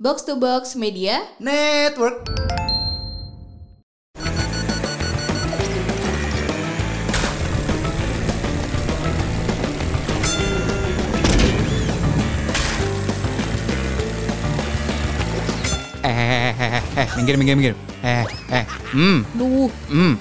Box 0.00 0.22
to 0.22 0.34
Box 0.36 0.74
Media. 0.74 1.20
Network. 1.38 2.24
Eh, 16.00 16.08
eh, 16.08 16.52
eh, 16.56 16.70
eh, 16.80 16.82
eh, 16.96 17.06
minggir, 17.16 17.34
minggir, 17.36 17.54
minggir. 17.56 17.74
Eh, 18.00 18.24
eh, 18.48 18.64
hmm, 18.96 19.18
Duh, 19.36 19.68
hmm, 19.92 20.14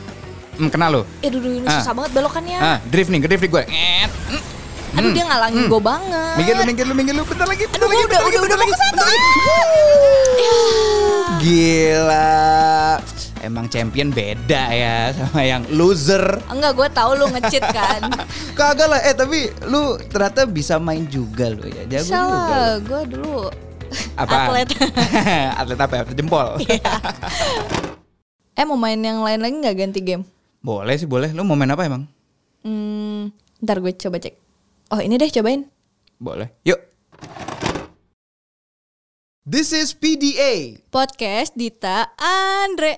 hmm, 0.60 0.68
kenal 0.68 0.92
lo. 0.92 1.02
eh 1.24 1.32
duh, 1.32 1.40
duh, 1.40 1.56
ini 1.56 1.68
Ah. 1.72 1.80
susah 1.80 1.94
banget 1.96 2.12
belokannya. 2.12 2.58
Ah, 2.60 2.78
drift 2.84 3.08
nih, 3.08 3.24
drift 3.24 3.48
gue. 3.48 3.64
Nget. 3.64 4.12
Hmm. 4.28 4.42
Aduh 4.92 5.10
dia 5.12 5.24
ngalangin 5.24 5.64
gue 5.66 5.82
banget. 5.82 6.36
Minggir 6.36 6.54
lu, 6.54 6.64
minggir 6.64 6.86
lu, 6.86 6.94
minggir 6.94 7.14
lu. 7.14 7.24
Bentar 7.24 7.46
lagi, 7.46 7.64
bentar 7.66 7.80
Aduh, 7.80 7.90
lagi, 7.90 8.02
bentar 8.02 8.10
udah- 8.10 8.20
lagi, 8.20 8.30
udah- 8.30 8.42
bentar 8.42 8.50
udah 8.50 8.60
lagi, 8.60 8.74
bentar. 8.74 9.06
Ya. 10.40 10.58
Gila. 11.40 12.30
Emang 13.40 13.66
champion 13.66 14.10
beda 14.10 14.62
ya 14.70 15.10
sama 15.14 15.42
yang 15.42 15.62
loser. 15.70 16.22
Enggak, 16.46 16.72
gue 16.76 16.88
tahu 16.92 17.10
lu 17.16 17.26
ngecit 17.30 17.64
kan. 17.72 18.02
Kagak 18.52 18.86
lah, 18.86 19.00
eh 19.02 19.14
tapi 19.14 19.48
lu 19.64 19.96
ternyata 20.04 20.44
bisa 20.44 20.76
main 20.76 21.06
juga 21.06 21.48
lo 21.48 21.64
ya. 21.64 21.84
Jago 21.88 22.04
Bisa 22.04 22.20
juga. 22.20 22.52
lah, 22.52 22.68
lu. 22.68 22.84
gue 22.84 23.02
dulu 23.10 23.34
Apa? 24.14 24.36
atlet. 24.46 24.68
atlet 25.60 25.80
apa? 25.80 25.94
Atlet 26.04 26.14
jempol. 26.14 26.60
eh 28.54 28.64
mau 28.64 28.76
main 28.76 29.00
yang 29.00 29.20
lain 29.20 29.40
lagi 29.40 29.56
nggak 29.58 29.76
ganti 29.78 30.00
game? 30.00 30.24
Boleh 30.60 30.94
sih, 30.94 31.08
boleh. 31.08 31.32
Lu 31.32 31.42
mau 31.42 31.56
main 31.56 31.70
apa 31.70 31.82
emang? 31.82 32.04
Hmm, 32.60 33.32
ntar 33.58 33.80
gue 33.80 33.90
coba 33.94 34.20
cek. 34.20 34.36
Oh 34.90 34.98
ini 34.98 35.22
deh 35.22 35.30
cobain. 35.30 35.70
Boleh. 36.18 36.50
Yuk. 36.66 36.82
This 39.46 39.70
is 39.70 39.94
PDA. 39.94 40.82
Podcast 40.90 41.54
Dita 41.54 42.10
Andre. 42.18 42.98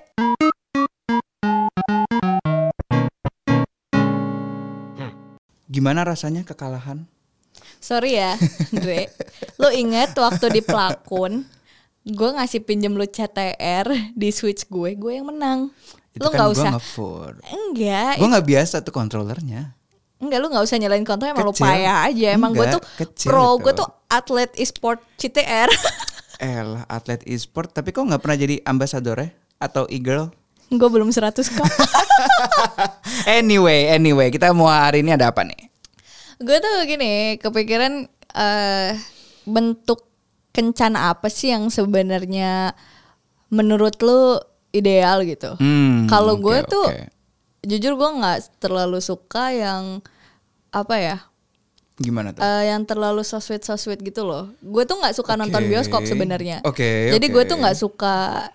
Gimana 5.68 6.08
rasanya 6.08 6.48
kekalahan? 6.48 7.04
Sorry 7.76 8.16
ya, 8.16 8.40
Andre. 8.72 9.12
Lo 9.60 9.68
inget 9.68 10.16
waktu 10.16 10.48
di 10.48 10.64
pelakon, 10.64 11.44
gue 12.08 12.30
ngasih 12.40 12.64
pinjem 12.64 12.96
lu 12.96 13.04
CTR 13.04 14.16
di 14.16 14.32
switch 14.32 14.64
gue, 14.72 14.96
gue 14.96 15.12
yang 15.20 15.28
menang. 15.28 15.68
Itu 16.16 16.24
lo 16.24 16.32
kan 16.32 16.40
nggak 16.40 16.48
gua 16.56 16.56
usah. 16.56 16.72
Enggak, 17.52 18.16
Gue 18.16 18.28
nggak 18.32 18.48
biasa 18.48 18.80
tuh 18.80 18.96
kontrolernya. 18.96 19.76
Enggak 20.22 20.38
lu 20.38 20.46
nggak 20.54 20.62
usah 20.62 20.78
nyalain 20.78 21.02
konten 21.02 21.34
emang 21.34 21.50
lu 21.50 21.54
payah 21.54 22.06
aja. 22.06 22.38
Emang 22.38 22.54
gue 22.54 22.66
tuh 22.70 22.82
kecil 23.02 23.28
pro, 23.28 23.58
itu. 23.58 23.66
gue 23.66 23.72
tuh 23.82 23.88
atlet 24.06 24.50
e-sport 24.56 25.02
CTR. 25.18 25.68
Eh 26.42 26.58
lah 26.58 26.82
atlet 26.90 27.22
e-sport, 27.22 27.70
tapi 27.70 27.94
kok 27.94 28.02
nggak 28.02 28.18
pernah 28.18 28.34
jadi 28.34 28.58
ambasadornya 28.66 29.30
atau 29.62 29.86
e-girl? 29.86 30.34
gue 30.72 30.88
belum 30.90 31.14
100 31.14 31.38
kok. 31.38 31.62
Anyway, 33.30 33.86
anyway, 33.94 34.34
kita 34.34 34.50
mau 34.50 34.66
hari 34.66 35.06
ini 35.06 35.14
ada 35.14 35.30
apa 35.30 35.46
nih? 35.46 35.70
gue 36.42 36.56
tuh 36.58 36.74
gini, 36.90 37.38
kepikiran 37.38 38.10
eh 38.34 38.98
bentuk 39.46 40.02
kencan 40.50 40.98
apa 40.98 41.30
sih 41.30 41.54
yang 41.54 41.70
sebenarnya 41.70 42.74
menurut 43.54 44.02
lu 44.02 44.42
ideal 44.74 45.22
gitu. 45.22 45.54
Hmm, 45.60 46.08
Kalau 46.08 46.40
gue 46.40 46.58
tuh 46.66 46.88
oke. 46.88 47.06
Jujur 47.62 47.94
gue 47.94 48.10
nggak 48.18 48.58
terlalu 48.58 48.98
suka 48.98 49.54
yang 49.54 50.02
apa 50.74 50.96
ya? 50.98 51.16
gimana 52.02 52.34
tuh? 52.34 52.42
eh, 52.42 52.72
yang 52.72 52.82
terlalu 52.82 53.22
so 53.22 53.38
sweet 53.38 53.62
so 53.62 53.78
sweet 53.78 54.02
gitu 54.02 54.26
loh. 54.26 54.50
Gue 54.58 54.82
tuh 54.82 54.98
nggak 54.98 55.14
suka 55.14 55.38
nonton 55.38 55.62
Oke. 55.62 55.70
bioskop 55.70 56.02
sebenarnya. 56.02 56.58
Oke, 56.66 57.14
Jadi 57.14 57.26
oke. 57.30 57.34
gue 57.38 57.42
tuh 57.46 57.56
nggak 57.62 57.76
suka. 57.78 58.48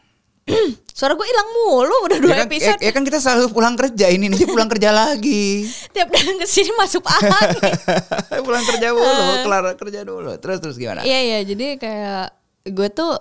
Suara 0.98 1.14
gue 1.14 1.28
hilang 1.28 1.50
mulu 1.54 1.96
udah 2.10 2.18
dua 2.24 2.34
ya, 2.34 2.38
kan, 2.44 2.48
episode. 2.50 2.80
ya, 2.82 2.88
ya 2.90 2.92
kan 2.92 3.04
kita 3.06 3.20
selalu 3.22 3.52
pulang 3.54 3.76
kerja 3.78 4.08
ini 4.10 4.32
nanti 4.32 4.48
pulang 4.50 4.68
kerja 4.68 4.90
lagi. 4.92 5.64
Tiap 5.96 6.08
datang 6.10 6.38
ke 6.42 6.48
sini 6.50 6.72
masuk 6.76 7.04
angin. 7.06 7.72
pulang 8.48 8.66
kerja 8.66 8.88
dulu, 8.92 9.34
kelar 9.46 9.64
kerja 9.78 10.00
dulu. 10.04 10.32
Terus 10.42 10.58
terus 10.60 10.76
gimana? 10.76 11.06
Iya 11.06 11.20
iya 11.22 11.40
jadi 11.46 11.78
kayak 11.78 12.26
gue 12.74 12.90
tuh 12.92 13.16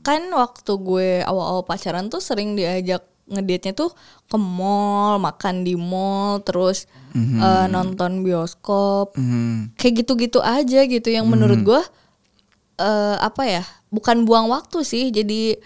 kan 0.00 0.24
waktu 0.32 0.72
gue 0.80 1.10
awal-awal 1.22 1.62
pacaran 1.68 2.08
tuh 2.08 2.24
sering 2.24 2.56
diajak 2.56 3.04
ngedate-nya 3.30 3.72
tuh 3.72 3.94
ke 4.26 4.36
mall, 4.36 5.22
makan 5.22 5.62
di 5.62 5.78
mall, 5.78 6.42
terus 6.42 6.90
eh, 7.38 7.66
nonton 7.70 8.26
bioskop. 8.26 9.14
Hmm. 9.14 9.70
Kayak 9.78 10.04
gitu-gitu 10.04 10.42
aja 10.42 10.84
gitu 10.84 11.08
yang 11.08 11.30
menurut 11.30 11.62
gue 11.62 11.82
eh 12.82 13.16
apa 13.18 13.42
ya? 13.46 13.64
Bukan 13.90 14.22
buang 14.26 14.50
waktu 14.50 14.82
sih, 14.82 15.10
jadi 15.10 15.58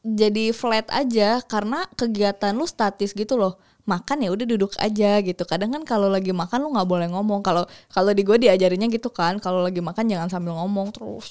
jadi 0.00 0.56
flat 0.56 0.88
aja 0.88 1.44
karena 1.44 1.84
kegiatan 1.92 2.56
lu 2.56 2.64
statis 2.64 3.12
gitu 3.12 3.36
loh 3.36 3.60
makan 3.90 4.22
ya 4.22 4.30
udah 4.30 4.46
duduk 4.46 4.70
aja 4.78 5.18
gitu 5.18 5.42
kadang 5.42 5.74
kan 5.74 5.82
kalau 5.82 6.06
lagi 6.06 6.30
makan 6.30 6.62
lu 6.62 6.68
nggak 6.70 6.86
boleh 6.86 7.10
ngomong 7.10 7.42
kalau 7.42 7.66
kalau 7.90 8.14
di 8.14 8.22
gue 8.22 8.38
diajarinnya 8.38 8.86
gitu 8.86 9.10
kan 9.10 9.42
kalau 9.42 9.66
lagi 9.66 9.82
makan 9.82 10.06
jangan 10.06 10.30
sambil 10.30 10.54
ngomong 10.54 10.94
terus 10.94 11.26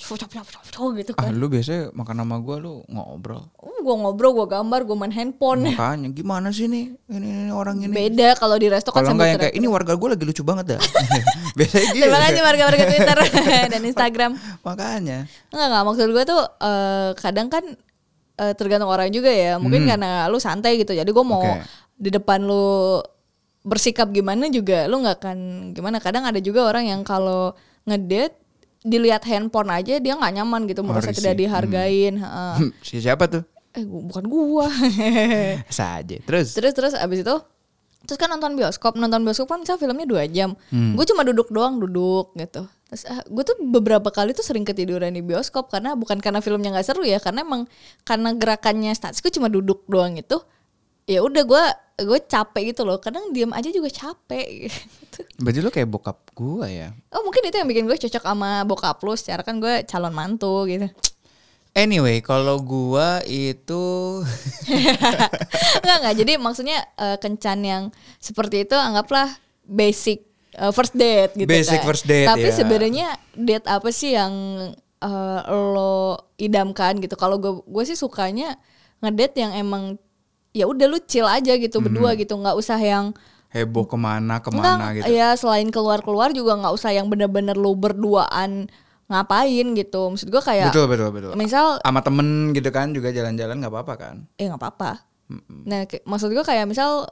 gitu 0.99 1.15
Ah 1.15 1.23
kan 1.23 1.31
lu 1.31 1.47
biasanya 1.47 1.95
makan 1.95 2.15
sama 2.19 2.35
gua 2.39 2.57
lu 2.59 2.73
ngobrol. 2.85 3.47
gue 3.79 3.95
ngobrol 3.95 4.35
gue 4.35 4.47
gambar 4.49 4.79
gue 4.83 4.97
main 4.97 5.13
handphone 5.15 5.63
Makanya 5.71 6.11
gimana 6.11 6.51
sih 6.51 6.67
nih 6.67 6.91
ini, 7.07 7.47
ini 7.47 7.51
orang 7.53 7.79
ini? 7.79 7.95
beda 7.95 8.35
kalau 8.35 8.59
di 8.59 8.67
resto 8.67 8.91
kan 8.91 9.07
Kalau 9.07 9.15
sambil 9.15 9.39
kayak 9.39 9.55
ini 9.55 9.67
warga 9.71 9.95
gue 9.95 10.09
lagi 10.11 10.25
lucu 10.27 10.43
banget 10.43 10.75
dah. 10.75 10.79
biasanya 11.57 11.87
gitu. 11.89 12.03
terima 12.03 12.19
kasih 12.27 12.43
warga-warga 12.43 12.83
Twitter 12.85 13.17
dan 13.71 13.81
Instagram 13.81 14.31
Makanya. 14.61 15.17
Enggak 15.49 15.67
enggak 15.71 15.83
maksud 15.87 16.07
gue 16.11 16.23
tuh 16.27 16.41
eh, 16.59 17.09
kadang 17.15 17.47
kan 17.47 17.63
eh, 18.35 18.53
tergantung 18.55 18.91
orang 18.91 19.07
juga 19.09 19.31
ya. 19.31 19.55
Mungkin 19.55 19.87
karena 19.87 20.27
lu 20.27 20.37
santai 20.37 20.75
gitu. 20.75 20.91
Jadi 20.91 21.07
gue 21.07 21.25
mau 21.25 21.39
Hmm. 21.39 21.63
Di 21.99 22.09
depan 22.09 22.39
lu 22.41 23.03
bersikap 23.61 24.07
gimana 24.09 24.47
juga 24.47 24.87
lu 24.87 24.97
nggak 24.97 25.17
akan 25.19 25.37
gimana. 25.71 25.99
Kadang 25.99 26.23
ada 26.23 26.39
juga 26.39 26.63
orang 26.63 26.87
yang 26.87 27.01
kalau 27.03 27.51
ngedate 27.83 28.33
dilihat 28.79 29.21
handphone 29.23 29.67
aja 29.67 29.99
dia 29.99 30.15
nggak 30.15 30.33
nyaman 30.33 30.63
gitu 30.65 30.79
merasa 30.81 31.11
tidak 31.11 31.35
dihargain. 31.35 32.15
heeh. 32.23 32.55
Si 32.79 32.97
siapa 32.97 33.27
tuh? 33.27 33.43
Eh 33.69 33.83
gua- 33.83 34.05
bukan 34.05 34.23
gua. 34.25 34.67
Saja. 35.69 36.17
Terus. 36.19 36.55
terus 36.55 36.73
terus 36.73 36.93
abis 36.93 37.21
itu 37.21 37.35
terus 37.99 38.15
kan 38.17 38.25
nonton 38.27 38.55
bioskop 38.55 38.95
nonton 38.95 39.21
bioskop 39.21 39.45
kan 39.45 39.59
misalnya 39.59 39.77
filmnya 39.77 40.07
dua 40.07 40.23
jam 40.25 40.55
Hmm. 40.71 40.95
gue 40.95 41.03
cuma 41.03 41.21
duduk 41.21 41.51
doang 41.51 41.77
duduk 41.77 42.31
gitu 42.33 42.63
terus 42.88 43.03
gue 43.05 43.43
tuh 43.43 43.59
beberapa 43.61 44.07
kali 44.07 44.31
tuh 44.31 44.41
sering 44.41 44.63
ketiduran 44.63 45.11
di 45.11 45.21
bioskop 45.21 45.67
karena 45.67 45.93
bukan 45.93 46.17
karena 46.17 46.39
filmnya 46.39 46.71
nggak 46.71 46.88
seru 46.88 47.03
ya 47.03 47.19
karena 47.19 47.43
emang 47.43 47.67
karena 48.01 48.33
gerakannya 48.33 48.89
statis 48.89 49.19
gue 49.19 49.29
cuma 49.29 49.45
duduk 49.45 49.83
doang 49.85 50.15
itu 50.15 50.39
ya 51.09 51.25
udah 51.25 51.41
gue 51.41 51.63
gue 52.05 52.19
capek 52.29 52.71
gitu 52.71 52.85
loh 52.85 53.01
kadang 53.01 53.33
diam 53.33 53.49
aja 53.51 53.73
juga 53.73 53.89
capek 53.89 54.45
gitu. 54.69 55.19
Berarti 55.41 55.59
lu 55.59 55.73
kayak 55.73 55.89
bokap 55.89 56.17
gua 56.37 56.69
ya. 56.69 56.93
oh 57.11 57.25
mungkin 57.25 57.41
itu 57.49 57.57
yang 57.57 57.65
bikin 57.67 57.89
gue 57.89 57.97
cocok 57.97 58.23
sama 58.23 58.61
bokap 58.63 59.01
lu 59.01 59.17
secara 59.17 59.41
kan 59.41 59.57
gue 59.57 59.83
calon 59.89 60.13
mantu 60.13 60.69
gitu 60.69 60.85
Anyway, 61.77 62.19
kalau 62.25 62.57
gua 62.65 63.21
itu 63.29 64.19
Enggak 65.85 65.97
enggak. 66.01 66.15
Jadi 66.17 66.33
maksudnya 66.41 66.81
eh, 66.97 67.17
kencan 67.21 67.59
yang 67.61 67.83
seperti 68.17 68.65
itu 68.65 68.73
anggaplah 68.73 69.29
basic 69.63 70.25
eh, 70.57 70.73
first 70.73 70.97
date 70.97 71.37
gitu 71.37 71.45
Basic 71.45 71.79
kan. 71.79 71.85
first 71.85 72.05
date, 72.09 72.25
Tapi 72.25 72.49
ya. 72.49 72.57
sebenarnya 72.57 73.07
date 73.37 73.69
apa 73.69 73.89
sih 73.93 74.17
yang 74.17 74.33
eh, 74.97 75.39
lo 75.47 76.17
idamkan 76.41 76.97
gitu. 76.99 77.13
Kalau 77.13 77.37
gue 77.37 77.61
gue 77.61 77.83
sih 77.85 77.95
sukanya 77.95 78.57
ngedate 79.05 79.37
yang 79.37 79.53
emang 79.53 79.95
ya 80.59 80.67
udah 80.67 80.85
lu 80.91 80.99
chill 81.07 81.23
aja 81.23 81.55
gitu 81.55 81.79
berdua 81.79 82.19
gitu, 82.19 82.35
nggak 82.35 82.59
usah 82.59 82.75
yang 82.75 83.15
heboh 83.55 83.87
ke 83.87 83.95
mana 83.95 84.37
enggak 84.37 84.43
ke 84.43 84.49
mana 84.51 84.85
gitu. 84.93 85.09
ya 85.09 85.33
selain 85.39 85.71
keluar-keluar 85.71 86.35
juga 86.35 86.59
nggak 86.59 86.73
usah 86.75 86.91
yang 86.91 87.07
bener-bener 87.07 87.55
lu 87.55 87.73
berduaan 87.79 88.67
ngapain 89.09 89.67
gitu. 89.73 90.13
Maksud 90.13 90.29
gue 90.29 90.37
kayak 90.37 90.69
Betul 90.69 90.85
betul 90.85 91.09
betul. 91.09 91.31
misal 91.33 91.81
Sama 91.81 92.03
temen 92.05 92.53
gitu 92.53 92.69
kan 92.69 92.94
juga 92.94 93.09
jalan-jalan 93.09 93.57
nggak 93.57 93.73
apa-apa 93.73 93.94
kan? 93.97 94.15
eh 94.38 94.45
nggak 94.45 94.61
apa-apa. 94.61 95.07
Nah, 95.50 95.85
maksud 95.85 96.33
gue 96.33 96.41
kayak 96.41 96.65
misal 96.65 97.05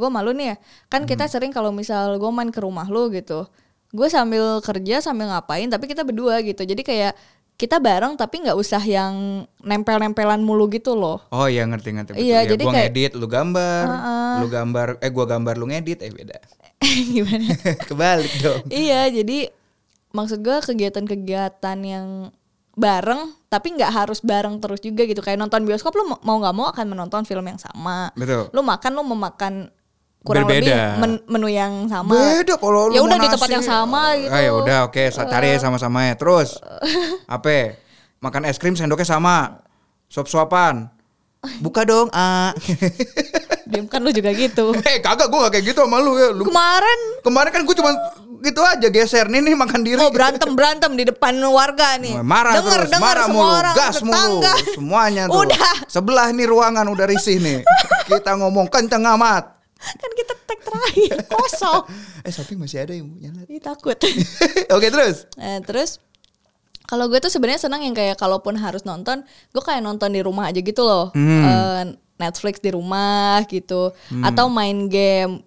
gue 0.00 0.08
malu 0.08 0.32
nih 0.32 0.52
ya, 0.52 0.56
kan 0.88 1.04
kita 1.04 1.28
sering 1.28 1.52
kalau 1.52 1.68
misal 1.68 2.16
gue 2.16 2.30
main 2.32 2.48
ke 2.48 2.64
rumah 2.64 2.88
lu 2.88 3.12
gitu, 3.12 3.44
gue 3.92 4.08
sambil 4.08 4.64
kerja 4.64 5.04
sambil 5.04 5.28
ngapain, 5.28 5.68
tapi 5.68 5.84
kita 5.84 6.00
berdua 6.00 6.40
gitu, 6.40 6.64
jadi 6.64 6.80
kayak 6.80 7.12
kita 7.58 7.82
bareng 7.82 8.14
tapi 8.14 8.46
nggak 8.46 8.54
usah 8.54 8.78
yang 8.78 9.42
nempel-nempelan 9.60 10.38
mulu 10.38 10.70
gitu 10.70 10.94
loh. 10.94 11.26
Oh 11.34 11.50
iya 11.50 11.66
ngerti 11.66 11.90
ngerti 11.90 12.10
betul. 12.14 12.22
Iya, 12.22 12.38
ya, 12.46 12.50
jadi 12.54 12.62
gua 12.62 12.72
kayak- 12.72 12.90
ngedit, 12.94 13.12
lu 13.18 13.26
gambar, 13.26 13.84
lu 14.38 14.46
gambar, 14.46 14.88
eh 15.02 15.10
gua 15.10 15.26
gambar 15.26 15.54
lu 15.58 15.66
ngedit, 15.66 15.98
eh 16.06 16.10
beda. 16.14 16.38
Gimana? 17.18 17.50
Kebalik 17.90 18.32
dong. 18.38 18.62
iya, 18.70 19.10
jadi 19.10 19.50
maksud 20.14 20.40
gue 20.40 20.56
kegiatan-kegiatan 20.64 21.78
yang 21.84 22.32
bareng 22.78 23.34
tapi 23.50 23.74
nggak 23.74 23.90
harus 23.90 24.22
bareng 24.22 24.62
terus 24.62 24.78
juga 24.78 25.02
gitu 25.02 25.18
kayak 25.18 25.36
nonton 25.36 25.66
bioskop 25.66 25.90
lu 25.98 26.06
mau 26.22 26.38
nggak 26.38 26.54
mau 26.54 26.70
akan 26.70 26.86
menonton 26.86 27.26
film 27.26 27.42
yang 27.42 27.58
sama 27.58 28.14
Betul. 28.14 28.46
lu 28.54 28.62
makan 28.62 28.90
lu 28.94 29.02
memakan 29.02 29.66
kurang 30.20 30.44
Berbeda. 30.44 30.66
lebih 30.66 30.98
men- 30.98 31.22
menu 31.26 31.48
yang 31.48 31.72
sama 31.86 32.12
Beda 32.12 32.54
kalau 32.56 32.90
lu 32.90 32.92
ya 32.92 33.00
udah 33.00 33.16
di 33.16 33.28
tempat 33.28 33.48
yang 33.48 33.64
sama 33.64 34.02
gitu 34.14 34.30
Ah 34.30 34.40
ya 34.40 34.52
udah 34.52 34.78
oke, 34.84 35.02
sa- 35.08 35.24
cari 35.24 35.56
sama-sama 35.56 35.98
ya. 36.04 36.14
Terus 36.14 36.58
apa? 37.30 37.78
makan 38.18 38.42
es 38.44 38.58
krim 38.58 38.74
sendoknya 38.74 39.06
sama. 39.08 39.62
Suap-suapan. 40.08 40.88
Buka 41.60 41.84
dong, 41.84 42.10
ah. 42.10 42.50
Diem 43.70 43.84
kan 43.84 44.00
lu 44.00 44.10
juga 44.10 44.32
gitu. 44.32 44.72
Eh 44.88 44.98
kagak 44.98 45.28
gue 45.28 45.38
gak 45.38 45.52
kayak 45.54 45.64
gitu 45.66 45.80
sama 45.84 46.00
lu 46.00 46.16
ya. 46.16 46.32
Lu, 46.32 46.42
Kemarin 46.42 46.98
kemarin 47.20 47.50
kan 47.52 47.62
gue 47.62 47.76
cuma 47.76 47.92
gitu 48.38 48.62
aja 48.62 48.86
geser 48.88 49.26
nih 49.26 49.42
nih 49.42 49.54
makan 49.54 49.82
diri. 49.82 49.98
oh 49.98 50.10
berantem 50.10 50.54
berantem 50.54 50.94
di 50.94 51.04
depan 51.04 51.34
warga 51.44 51.98
nih. 51.98 52.16
Marah 52.18 52.54
denger, 52.54 52.86
terus, 52.86 52.90
denger 52.90 53.02
marah 53.04 53.26
semua 53.26 53.38
mulu, 53.38 53.54
orang 53.54 53.74
gas 53.74 53.94
tetangga. 53.94 54.14
mulu, 54.54 54.74
semuanya 54.74 55.22
tuh. 55.26 55.40
Udah. 55.42 55.70
Sebelah 55.86 56.26
nih 56.32 56.46
ruangan 56.46 56.86
udah 56.88 57.06
risih 57.06 57.36
nih. 57.38 57.58
Kita 58.04 58.34
ngomong 58.34 58.66
kenceng 58.66 59.04
amat. 59.04 59.57
Kan 59.78 60.10
kita 60.12 60.32
tag 60.44 60.60
terakhir 60.60 61.14
kosong. 61.34 61.82
Eh 62.26 62.32
samping 62.34 62.58
masih 62.58 62.82
ada 62.82 62.92
yang 62.94 63.08
nyala. 63.18 63.46
Ih, 63.46 63.62
takut. 63.62 63.94
Oke 64.76 64.88
terus. 64.90 65.30
Nah, 65.38 65.62
terus 65.62 66.02
kalau 66.88 67.06
gue 67.06 67.20
tuh 67.20 67.30
sebenarnya 67.30 67.68
senang 67.68 67.84
yang 67.84 67.92
kayak 67.92 68.16
kalaupun 68.16 68.56
harus 68.56 68.82
nonton, 68.82 69.22
gue 69.52 69.62
kayak 69.62 69.84
nonton 69.84 70.08
di 70.08 70.24
rumah 70.24 70.48
aja 70.48 70.58
gitu 70.58 70.82
loh. 70.82 71.12
Hmm. 71.12 71.44
Eh, 71.44 71.84
Netflix 72.18 72.58
di 72.58 72.74
rumah 72.74 73.46
gitu 73.46 73.94
atau 74.26 74.50
main 74.50 74.90
game. 74.90 75.46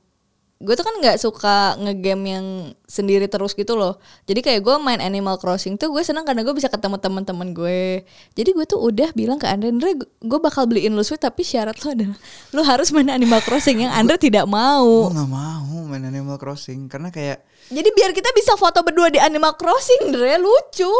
Gue 0.62 0.78
tuh 0.78 0.86
kan 0.86 0.96
nggak 1.02 1.18
suka 1.18 1.76
ngegame 1.82 2.26
yang 2.38 2.46
sendiri 2.86 3.26
terus 3.26 3.58
gitu 3.58 3.74
loh. 3.74 3.98
Jadi 4.30 4.46
kayak 4.46 4.62
gue 4.62 4.76
main 4.78 5.02
Animal 5.02 5.42
Crossing 5.42 5.76
tuh 5.76 5.90
gue 5.90 6.06
senang 6.06 6.24
karena 6.24 6.46
gue 6.46 6.54
bisa 6.54 6.70
ketemu 6.70 7.02
teman-teman 7.02 7.52
gue. 7.52 8.06
Jadi 8.38 8.50
gue 8.54 8.66
tuh 8.70 8.80
udah 8.80 9.10
bilang 9.18 9.42
ke 9.42 9.50
Andre, 9.50 9.74
Andre 9.74 9.92
gue 10.02 10.40
bakal 10.40 10.70
beliin 10.70 10.94
lu 10.94 11.02
Switch 11.02 11.20
tapi 11.20 11.42
syarat 11.42 11.76
lo 11.82 11.92
adalah 11.92 12.18
lu 12.56 12.62
harus 12.62 12.94
main 12.94 13.10
Animal 13.10 13.42
Crossing 13.42 13.84
yang 13.84 13.92
Andre 13.92 14.22
tidak 14.22 14.46
mau. 14.46 15.10
Gue 15.10 15.18
gak 15.18 15.32
mau 15.32 15.90
main 15.90 16.06
Animal 16.08 16.38
Crossing 16.40 16.88
karena 16.88 17.12
kayak 17.12 17.44
Jadi 17.72 17.90
biar 17.96 18.12
kita 18.12 18.30
bisa 18.36 18.60
foto 18.60 18.84
berdua 18.84 19.08
di 19.08 19.20
Animal 19.20 19.56
Crossing, 19.56 20.12
Dre 20.12 20.36
lucu. 20.40 20.92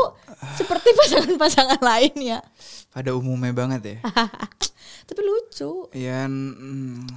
Seperti 0.56 0.90
pasangan-pasangan 1.00 1.80
lainnya. 1.84 2.40
Pada 2.92 3.16
umumnya 3.16 3.56
banget 3.56 3.82
ya. 3.82 3.98
Tapi 5.08 5.22
lucu. 5.24 5.88
Ya 5.96 6.28
mm, 6.28 7.08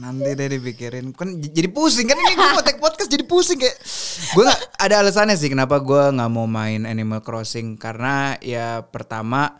nanti 0.00 0.30
deh 0.36 0.48
dipikirin. 0.56 1.12
Kan 1.16 1.40
jadi 1.40 1.68
pusing 1.72 2.08
kan 2.08 2.16
ini 2.20 2.36
gue 2.36 2.48
mau 2.52 2.64
take 2.64 2.80
podcast 2.80 3.08
jadi 3.08 3.24
pusing 3.24 3.58
kayak. 3.60 3.76
Gue 4.36 4.44
nggak 4.44 4.62
ada 4.80 4.94
alasannya 5.04 5.36
sih 5.36 5.48
kenapa 5.48 5.80
gue 5.80 6.02
nggak 6.16 6.30
mau 6.32 6.44
main 6.44 6.84
Animal 6.84 7.24
Crossing. 7.24 7.80
Karena 7.80 8.36
ya 8.40 8.84
pertama 8.84 9.56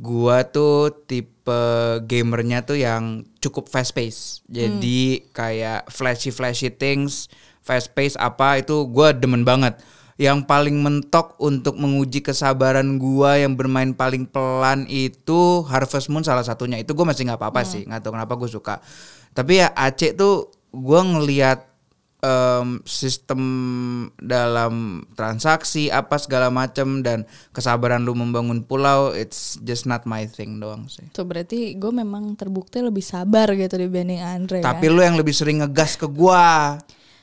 gue 0.00 0.36
tuh 0.48 1.04
tipe 1.04 1.60
gamernya 2.08 2.64
tuh 2.64 2.80
yang 2.80 3.24
cukup 3.40 3.68
fast 3.68 3.96
pace. 3.96 4.44
Jadi 4.48 5.28
kayak 5.32 5.88
flashy 5.92 6.32
flashy 6.32 6.72
things 6.72 7.28
fast 7.60 7.92
pace 7.92 8.16
apa 8.16 8.64
itu 8.64 8.88
gue 8.88 9.08
demen 9.16 9.44
banget 9.44 9.76
yang 10.20 10.44
paling 10.44 10.76
mentok 10.84 11.32
untuk 11.40 11.80
menguji 11.80 12.20
kesabaran 12.20 13.00
gua 13.00 13.40
yang 13.40 13.56
bermain 13.56 13.96
paling 13.96 14.28
pelan 14.28 14.84
itu 14.84 15.64
Harvest 15.64 16.12
Moon 16.12 16.20
salah 16.20 16.44
satunya. 16.44 16.76
Itu 16.76 16.92
gue 16.92 17.08
masih 17.08 17.24
nggak 17.24 17.40
apa-apa 17.40 17.64
sih 17.64 17.88
nggak 17.88 18.04
tahu 18.04 18.12
kenapa 18.12 18.36
gue 18.36 18.50
suka. 18.52 18.84
Tapi 19.32 19.64
ya 19.64 19.72
Aceh 19.72 20.12
tuh 20.12 20.52
gua 20.76 21.08
ngelihat 21.08 21.64
em, 22.20 22.84
sistem 22.84 23.40
dalam 24.20 25.08
transaksi 25.16 25.88
apa 25.88 26.20
segala 26.20 26.52
macem 26.52 27.00
dan 27.00 27.24
kesabaran 27.56 28.04
lu 28.04 28.12
membangun 28.12 28.60
pulau 28.60 29.16
it's 29.16 29.56
just 29.64 29.88
not 29.88 30.04
my 30.04 30.28
thing 30.28 30.60
doang 30.60 30.84
sih. 30.92 31.08
Tuh 31.16 31.24
berarti 31.24 31.80
gue 31.80 31.92
memang 31.96 32.36
terbukti 32.36 32.84
lebih 32.84 33.00
sabar 33.00 33.56
gitu 33.56 33.72
dibanding 33.80 34.20
Andre 34.20 34.60
tapi 34.60 34.84
kan. 34.84 34.92
lu 34.92 35.00
yang 35.00 35.16
lebih 35.16 35.32
sering 35.32 35.64
ngegas 35.64 35.96
ke 35.96 36.04
gua 36.04 36.76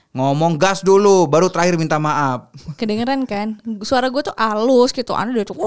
ngomong 0.10 0.56
gas 0.56 0.82
dulu 0.82 1.26
baru 1.26 1.48
terakhir 1.48 1.76
minta 1.76 1.96
maaf 1.96 2.50
Kedengeran 2.80 3.24
kan? 3.24 3.60
Suara 3.82 4.08
gue 4.08 4.22
tuh 4.22 4.34
halus 4.34 4.90
gitu. 4.90 5.12
Andre 5.12 5.40
udah 5.40 5.48
tuh 5.48 5.58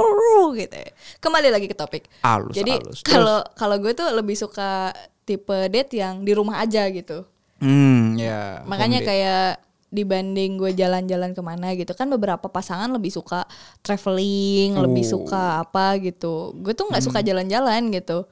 gitu. 0.55 0.75
Kembali 1.19 1.49
lagi 1.49 1.65
ke 1.65 1.75
topik. 1.75 2.09
Halus, 2.21 2.53
Jadi 2.53 2.77
kalau 3.03 3.45
kalau 3.53 3.77
gue 3.77 3.93
tuh 3.93 4.11
lebih 4.11 4.35
suka 4.35 4.91
tipe 5.23 5.55
date 5.69 5.95
yang 5.95 6.21
di 6.21 6.33
rumah 6.33 6.59
aja 6.59 6.89
gitu. 6.89 7.23
hmm 7.59 8.17
ya 8.17 8.65
Makanya 8.65 8.99
home 8.99 9.05
date. 9.05 9.11
kayak 9.13 9.47
dibanding 9.87 10.55
gue 10.57 10.71
jalan-jalan 10.73 11.31
ke 11.31 11.43
mana 11.43 11.75
gitu 11.75 11.93
kan 11.93 12.07
beberapa 12.09 12.47
pasangan 12.47 12.89
lebih 12.89 13.11
suka 13.11 13.43
traveling, 13.85 14.75
lebih 14.77 15.03
Oh. 15.05 15.11
suka 15.19 15.61
apa 15.61 15.99
gitu. 15.99 16.55
Gue 16.57 16.73
tuh 16.73 16.87
nggak 16.87 17.01
Hmm. 17.01 17.09
suka 17.11 17.21
jalan-jalan 17.21 17.91
gitu. 17.91 18.25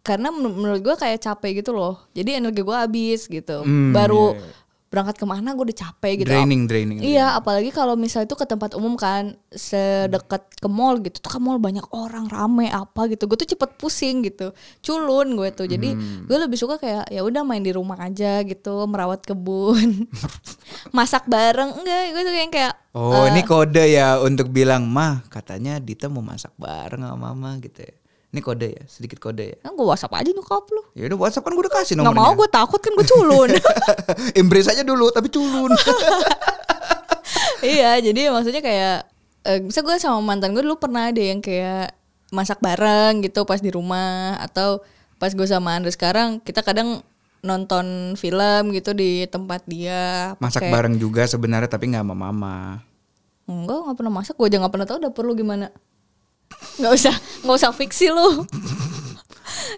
Karena 0.00 0.30
men- 0.30 0.52
menurut 0.52 0.80
gue 0.80 0.94
kayak 0.94 1.20
capek 1.20 1.60
gitu 1.60 1.70
loh. 1.70 2.00
Jadi 2.10 2.36
energi 2.36 2.60
gue 2.60 2.76
habis 2.76 3.26
gitu. 3.26 3.60
Hmm, 3.60 3.90
Baru 3.90 4.32
iya, 4.32 4.40
iya. 4.40 4.64
Berangkat 4.96 5.20
ke 5.20 5.26
mana 5.28 5.52
gue 5.52 5.68
udah 5.68 5.78
capek 5.84 6.24
gitu. 6.24 6.32
draining 6.32 6.64
draining 6.64 6.98
Iya, 7.04 7.36
apalagi 7.36 7.68
kalau 7.68 7.92
misalnya 7.92 8.24
itu 8.24 8.32
ke 8.32 8.48
tempat 8.48 8.72
umum 8.72 8.96
kan, 8.96 9.36
sedekat 9.52 10.48
ke 10.56 10.68
mall 10.72 10.96
gitu. 11.04 11.20
Tuh 11.20 11.36
kan 11.36 11.44
mall 11.44 11.60
banyak 11.60 11.84
orang 11.92 12.32
rame 12.32 12.72
apa 12.72 13.12
gitu. 13.12 13.28
Gue 13.28 13.36
tuh 13.36 13.52
cepet 13.52 13.76
pusing 13.76 14.24
gitu, 14.24 14.56
culun 14.80 15.36
gue 15.36 15.52
tuh. 15.52 15.68
Jadi 15.68 15.92
Hmm. 15.92 16.24
gue 16.24 16.38
lebih 16.40 16.56
suka 16.56 16.80
kayak 16.80 17.12
ya 17.12 17.20
udah 17.20 17.44
main 17.44 17.60
di 17.60 17.76
rumah 17.76 18.00
aja 18.00 18.40
gitu, 18.40 18.88
merawat 18.88 19.20
kebun, 19.20 20.08
masak 20.96 21.28
bareng. 21.28 21.76
Enggak, 21.76 22.16
gue 22.16 22.22
tuh 22.24 22.32
yang 22.32 22.48
kayak 22.48 22.74
Oh 22.96 23.28
eh, 23.28 23.36
ini 23.36 23.44
kode 23.44 23.84
ya 23.92 24.16
untuk 24.24 24.48
bilang 24.48 24.88
mah 24.88 25.20
katanya 25.28 25.76
Dita 25.76 26.08
mau 26.08 26.24
masak 26.24 26.56
bareng 26.56 27.04
sama 27.04 27.20
mama 27.20 27.60
gitu 27.60 27.84
ya. 27.84 27.92
Ini 28.34 28.40
kode 28.42 28.68
ya, 28.68 28.82
sedikit 28.90 29.22
kode 29.22 29.44
ya. 29.44 29.56
kan 29.62 29.72
gue 29.78 29.86
WhatsApp 29.86 30.18
aja 30.18 30.30
nyokap 30.34 30.66
lu. 30.68 30.82
Ya 30.98 31.06
udah 31.08 31.18
WhatsApp 31.24 31.44
kan 31.46 31.52
gue 31.54 31.62
udah 31.62 31.74
kasih 31.78 31.94
nomornya. 31.96 32.18
mau 32.18 32.32
gue 32.34 32.48
takut 32.50 32.80
kan 32.82 32.92
gue 32.92 33.06
culun. 33.06 33.50
Embrace 34.40 34.68
aja 34.74 34.82
dulu 34.82 35.08
tapi 35.14 35.30
culun. 35.30 35.72
iya 37.64 37.96
jadi 38.02 38.28
maksudnya 38.30 38.60
kayak 38.60 38.96
eh, 39.46 39.58
bisa 39.62 39.80
gue 39.80 39.94
sama 39.96 40.20
mantan 40.20 40.52
gue 40.52 40.62
dulu 40.62 40.76
pernah 40.78 41.08
ada 41.08 41.22
yang 41.22 41.38
kayak 41.40 41.94
masak 42.34 42.58
bareng 42.58 43.22
gitu 43.22 43.46
pas 43.46 43.62
di 43.62 43.70
rumah 43.70 44.36
atau 44.42 44.82
pas 45.16 45.30
gue 45.30 45.46
sama 45.46 45.78
Andre 45.78 45.94
sekarang 45.94 46.42
kita 46.42 46.60
kadang 46.60 47.00
nonton 47.46 48.18
film 48.18 48.74
gitu 48.74 48.90
di 48.90 49.24
tempat 49.30 49.62
dia 49.64 50.34
masak 50.42 50.66
bareng 50.66 50.98
juga 50.98 51.22
sebenarnya 51.30 51.70
tapi 51.70 51.94
nggak 51.94 52.02
sama 52.02 52.16
mama. 52.18 52.82
enggak 53.46 53.78
nggak 53.86 53.96
pernah 54.02 54.12
masak 54.18 54.34
gue 54.34 54.46
aja 54.50 54.58
nggak 54.58 54.74
pernah 54.74 54.88
tahu 54.90 54.98
dapur 54.98 55.22
lu 55.22 55.38
gimana 55.38 55.70
nggak 56.76 56.92
usah 56.92 57.14
nggak 57.42 57.56
usah 57.56 57.72
fiksi 57.72 58.10
lu. 58.10 58.44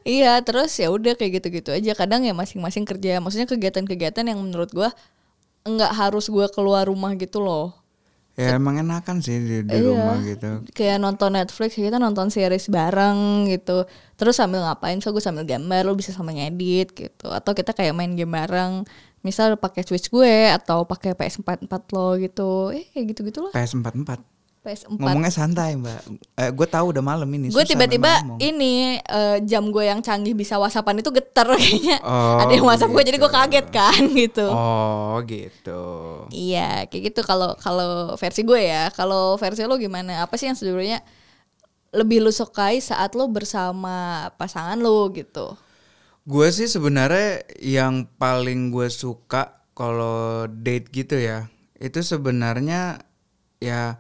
Iya 0.03 0.41
terus 0.41 0.73
ya 0.79 0.89
udah 0.89 1.15
kayak 1.15 1.43
gitu-gitu 1.43 1.71
aja. 1.71 1.93
Kadang 1.93 2.25
ya 2.25 2.33
masing-masing 2.33 2.89
kerja 2.89 3.21
maksudnya 3.21 3.47
kegiatan-kegiatan 3.47 4.25
yang 4.25 4.41
menurut 4.41 4.71
gue 4.73 4.89
nggak 5.65 5.93
harus 5.93 6.27
gue 6.27 6.47
keluar 6.51 6.89
rumah 6.89 7.13
gitu 7.15 7.43
loh. 7.43 7.77
Ya 8.39 8.55
emang 8.55 8.79
enakan 8.79 9.19
sih 9.19 9.35
di, 9.35 9.67
di 9.67 9.75
Iya. 9.75 9.83
rumah 9.83 10.17
gitu. 10.23 10.63
kayak 10.71 11.03
nonton 11.03 11.35
Netflix 11.35 11.75
kita 11.75 11.99
nonton 11.99 12.31
series 12.31 12.71
bareng 12.71 13.51
gitu. 13.51 13.83
Terus 14.15 14.39
sambil 14.39 14.63
ngapain? 14.63 15.03
So 15.03 15.11
gue 15.11 15.19
sambil 15.19 15.43
gambar 15.43 15.83
lo 15.83 15.99
bisa 15.99 16.15
sama 16.15 16.31
ngedit 16.31 16.95
gitu. 16.95 17.27
Atau 17.29 17.53
kita 17.53 17.75
kayak 17.75 17.99
main 17.99 18.15
game 18.15 18.31
bareng. 18.31 18.87
Misal 19.27 19.59
pakai 19.59 19.83
Switch 19.83 20.07
gue 20.07 20.55
atau 20.55 20.87
pakai 20.87 21.19
PS4 21.19 21.67
4 21.67 21.95
lo 21.95 22.15
gitu. 22.17 22.71
Eh 22.71 22.87
kayak 22.95 23.05
gitu 23.13 23.21
gitulah 23.27 23.51
PS44. 23.51 24.38
PS4 24.59 24.99
Ngomongnya 24.99 25.31
santai 25.31 25.75
mbak. 25.75 26.03
Eh, 26.35 26.51
gue 26.51 26.67
tahu 26.67 26.91
udah 26.91 27.01
malam 27.01 27.29
ini. 27.31 27.49
gue 27.49 27.65
tiba-tiba 27.65 28.11
ini 28.39 28.99
eh, 28.99 29.39
jam 29.47 29.71
gue 29.71 29.85
yang 29.85 30.03
canggih 30.03 30.35
bisa 30.35 30.59
whatsappan 30.59 30.99
itu 30.99 31.09
geter 31.15 31.47
kayaknya 31.57 31.99
Oh, 32.03 32.43
ada 32.43 32.53
yang 32.53 32.67
whatsapp 32.67 32.91
gue 32.91 33.03
jadi 33.03 33.17
gue 33.17 33.27
gitu. 33.27 33.39
kaget 33.39 33.67
kan 33.71 34.03
gitu 34.27 34.47
Oh 34.51 35.17
gitu. 35.25 35.83
Iya, 36.29 36.85
kayak 36.91 37.03
gitu 37.15 37.21
kalau 37.23 37.55
kalau 37.57 38.15
versi 38.15 38.43
gue 38.43 38.61
ya. 38.61 38.91
Kalau 38.91 39.39
versi 39.39 39.63
lo 39.65 39.79
gimana? 39.79 40.23
Apa 40.23 40.35
sih 40.37 40.51
yang 40.51 40.59
sebenarnya 40.59 41.01
lebih 41.89 42.21
lo 42.21 42.29
sukai 42.29 42.85
saat 42.85 43.17
lo 43.17 43.31
bersama 43.33 44.29
pasangan 44.37 44.77
lo 44.77 45.09
gitu? 45.15 45.57
Gue 46.29 46.53
sih 46.53 46.69
sebenarnya 46.69 47.41
yang 47.57 48.05
paling 48.21 48.69
gue 48.69 48.93
suka 48.93 49.65
kalau 49.73 50.45
date 50.45 50.93
gitu 50.93 51.17
ya, 51.17 51.49
itu 51.79 52.03
sebenarnya 52.05 53.01
ya 53.57 53.97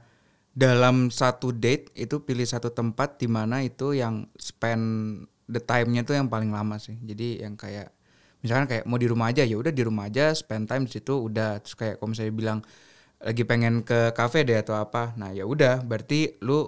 dalam 0.59 1.15
satu 1.15 1.55
date 1.55 1.95
itu 1.95 2.19
pilih 2.27 2.43
satu 2.43 2.75
tempat 2.75 3.23
di 3.23 3.31
mana 3.31 3.63
itu 3.63 3.95
yang 3.95 4.27
spend 4.35 5.23
the 5.47 5.63
time-nya 5.63 6.03
tuh 6.03 6.19
yang 6.19 6.27
paling 6.27 6.51
lama 6.51 6.83
sih. 6.83 6.99
Jadi 6.99 7.47
yang 7.47 7.55
kayak 7.55 7.95
misalkan 8.43 8.67
kayak 8.67 8.85
mau 8.91 8.99
di 8.99 9.07
rumah 9.07 9.31
aja 9.31 9.47
ya 9.47 9.55
udah 9.55 9.71
di 9.71 9.83
rumah 9.87 10.11
aja 10.11 10.35
spend 10.35 10.67
time 10.67 10.91
di 10.91 10.99
situ 10.99 11.15
udah 11.15 11.63
terus 11.63 11.79
kayak 11.79 12.03
kalau 12.03 12.11
misalnya 12.11 12.35
bilang 12.35 12.59
lagi 13.19 13.43
pengen 13.47 13.87
ke 13.87 14.11
cafe 14.19 14.43
deh 14.43 14.59
atau 14.59 14.75
apa. 14.75 15.15
Nah, 15.15 15.31
ya 15.31 15.47
udah 15.47 15.79
berarti 15.87 16.43
lu 16.43 16.67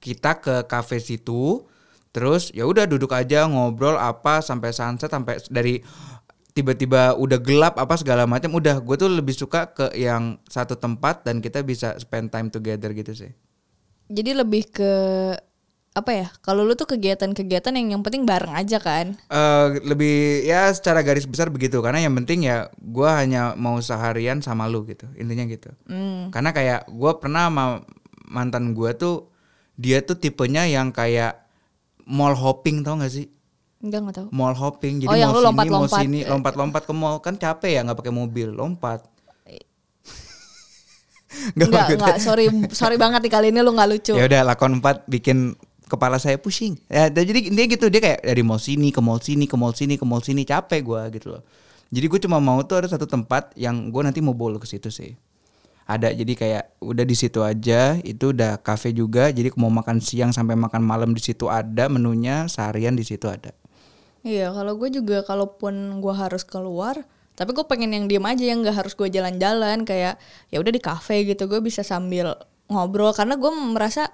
kita 0.00 0.40
ke 0.40 0.54
cafe 0.64 0.96
situ 0.96 1.68
terus 2.12 2.52
ya 2.52 2.68
udah 2.68 2.84
duduk 2.84 3.12
aja 3.12 3.48
ngobrol 3.48 3.96
apa 3.96 4.44
sampai 4.44 4.72
sunset 4.72 5.08
sampai 5.08 5.40
dari 5.48 5.80
tiba-tiba 6.52 7.16
udah 7.16 7.38
gelap 7.40 7.74
apa 7.76 7.96
segala 7.96 8.28
macam 8.28 8.52
udah 8.52 8.78
gue 8.78 8.96
tuh 8.96 9.08
lebih 9.08 9.32
suka 9.32 9.72
ke 9.72 9.96
yang 9.96 10.36
satu 10.46 10.76
tempat 10.76 11.24
dan 11.24 11.40
kita 11.40 11.64
bisa 11.64 11.96
spend 11.96 12.28
time 12.28 12.48
together 12.48 12.92
gitu 12.92 13.12
sih 13.12 13.32
Jadi 14.12 14.36
lebih 14.36 14.68
ke 14.68 14.92
apa 15.92 16.08
ya? 16.08 16.28
Kalau 16.40 16.64
lu 16.64 16.72
tuh 16.72 16.88
kegiatan-kegiatan 16.88 17.72
yang 17.76 17.96
yang 17.96 18.02
penting 18.04 18.24
bareng 18.24 18.56
aja 18.56 18.80
kan? 18.80 19.12
Eh 19.28 19.66
lebih 19.84 20.40
ya 20.40 20.72
secara 20.72 21.04
garis 21.04 21.28
besar 21.28 21.52
begitu 21.52 21.84
karena 21.84 22.00
yang 22.00 22.16
penting 22.16 22.48
ya 22.48 22.72
gue 22.76 23.08
hanya 23.08 23.52
mau 23.56 23.76
seharian 23.76 24.40
sama 24.40 24.68
lu 24.68 24.88
gitu 24.88 25.04
intinya 25.20 25.44
gitu 25.44 25.68
Hmm. 25.84 26.32
karena 26.32 26.52
kayak 26.52 26.80
gue 26.88 27.12
pernah 27.20 27.52
sama 27.52 27.64
mantan 28.24 28.72
gue 28.72 28.88
tuh 28.96 29.28
dia 29.76 30.00
tuh 30.00 30.16
tipenya 30.16 30.64
yang 30.64 30.92
kayak 30.92 31.44
mall 32.04 32.32
hopping 32.32 32.80
tau 32.80 32.96
gak 32.96 33.12
sih? 33.12 33.28
Enggak 33.82 33.98
enggak 34.00 34.16
tahu. 34.22 34.28
Mall 34.30 34.54
hopping, 34.54 35.02
jadi 35.02 35.10
Oh, 35.10 35.18
yang 35.18 35.30
mau 35.30 35.34
lu 35.34 35.40
sini, 35.40 35.42
mau 35.42 35.50
lompat-lompat. 35.50 36.00
sini, 36.00 36.18
lompat-lompat 36.22 36.82
ke 36.86 36.92
mall 36.94 37.16
kan 37.18 37.34
capek 37.34 37.70
ya 37.74 37.80
nggak 37.82 37.98
pakai 37.98 38.14
mobil, 38.14 38.48
lompat. 38.48 39.02
Nggak 41.56 41.66
Enggak, 41.66 41.82
pakai- 41.82 41.96
enggak, 41.98 42.16
sorry 42.20 42.44
sorry 42.70 42.96
banget 43.00 43.20
nih 43.24 43.32
kali 43.32 43.46
ini 43.50 43.60
lu 43.60 43.72
nggak 43.72 43.88
lucu. 43.88 44.12
Ya 44.14 44.28
udah 44.28 44.40
lakon 44.44 44.78
4 44.78 45.08
bikin 45.08 45.56
kepala 45.88 46.20
saya 46.20 46.36
pusing. 46.36 46.76
Ya 46.86 47.08
jadi 47.08 47.48
dia 47.48 47.64
gitu 47.66 47.88
dia 47.88 48.00
kayak 48.00 48.20
dari 48.22 48.42
mall 48.44 48.60
sini 48.60 48.92
ke 48.92 49.00
mall 49.00 49.18
sini 49.18 49.48
ke 49.48 49.56
mall 49.56 49.72
sini 49.72 49.96
ke 49.96 50.04
mall 50.04 50.20
sini 50.20 50.44
capek 50.44 50.80
gua 50.84 51.08
gitu 51.08 51.32
loh. 51.32 51.42
Jadi 51.92 52.08
gue 52.08 52.20
cuma 52.24 52.40
mau 52.40 52.56
tuh 52.64 52.80
ada 52.80 52.88
satu 52.88 53.04
tempat 53.04 53.52
yang 53.52 53.92
gue 53.92 54.00
nanti 54.00 54.24
mau 54.24 54.32
lu 54.32 54.56
ke 54.56 54.64
situ 54.64 54.88
sih. 54.88 55.12
Ada 55.84 56.12
jadi 56.12 56.32
kayak 56.32 56.64
udah 56.80 57.04
di 57.04 57.12
situ 57.12 57.44
aja 57.44 58.00
itu 58.00 58.32
udah 58.32 58.56
cafe 58.56 58.96
juga 58.96 59.28
jadi 59.28 59.52
mau 59.60 59.68
makan 59.68 60.00
siang 60.00 60.32
sampai 60.32 60.56
makan 60.56 60.80
malam 60.80 61.12
di 61.12 61.20
situ 61.20 61.52
ada 61.52 61.92
menunya 61.92 62.48
seharian 62.48 62.96
di 62.96 63.04
situ 63.04 63.28
ada. 63.28 63.52
Iya, 64.22 64.54
kalau 64.54 64.78
gue 64.78 64.88
juga 64.88 65.22
kalaupun 65.22 65.74
gue 65.98 66.14
harus 66.14 66.42
keluar, 66.42 66.94
tapi 67.34 67.50
gue 67.50 67.64
pengen 67.64 67.90
yang 67.90 68.04
diem 68.06 68.22
aja 68.22 68.44
yang 68.44 68.62
nggak 68.62 68.76
harus 68.76 68.94
gue 68.94 69.08
jalan-jalan 69.08 69.82
kayak 69.82 70.14
ya 70.48 70.56
udah 70.58 70.70
di 70.70 70.78
kafe 70.78 71.26
gitu 71.26 71.50
gue 71.50 71.58
bisa 71.58 71.82
sambil 71.82 72.38
ngobrol 72.66 73.10
karena 73.10 73.34
gue 73.34 73.50
merasa 73.50 74.06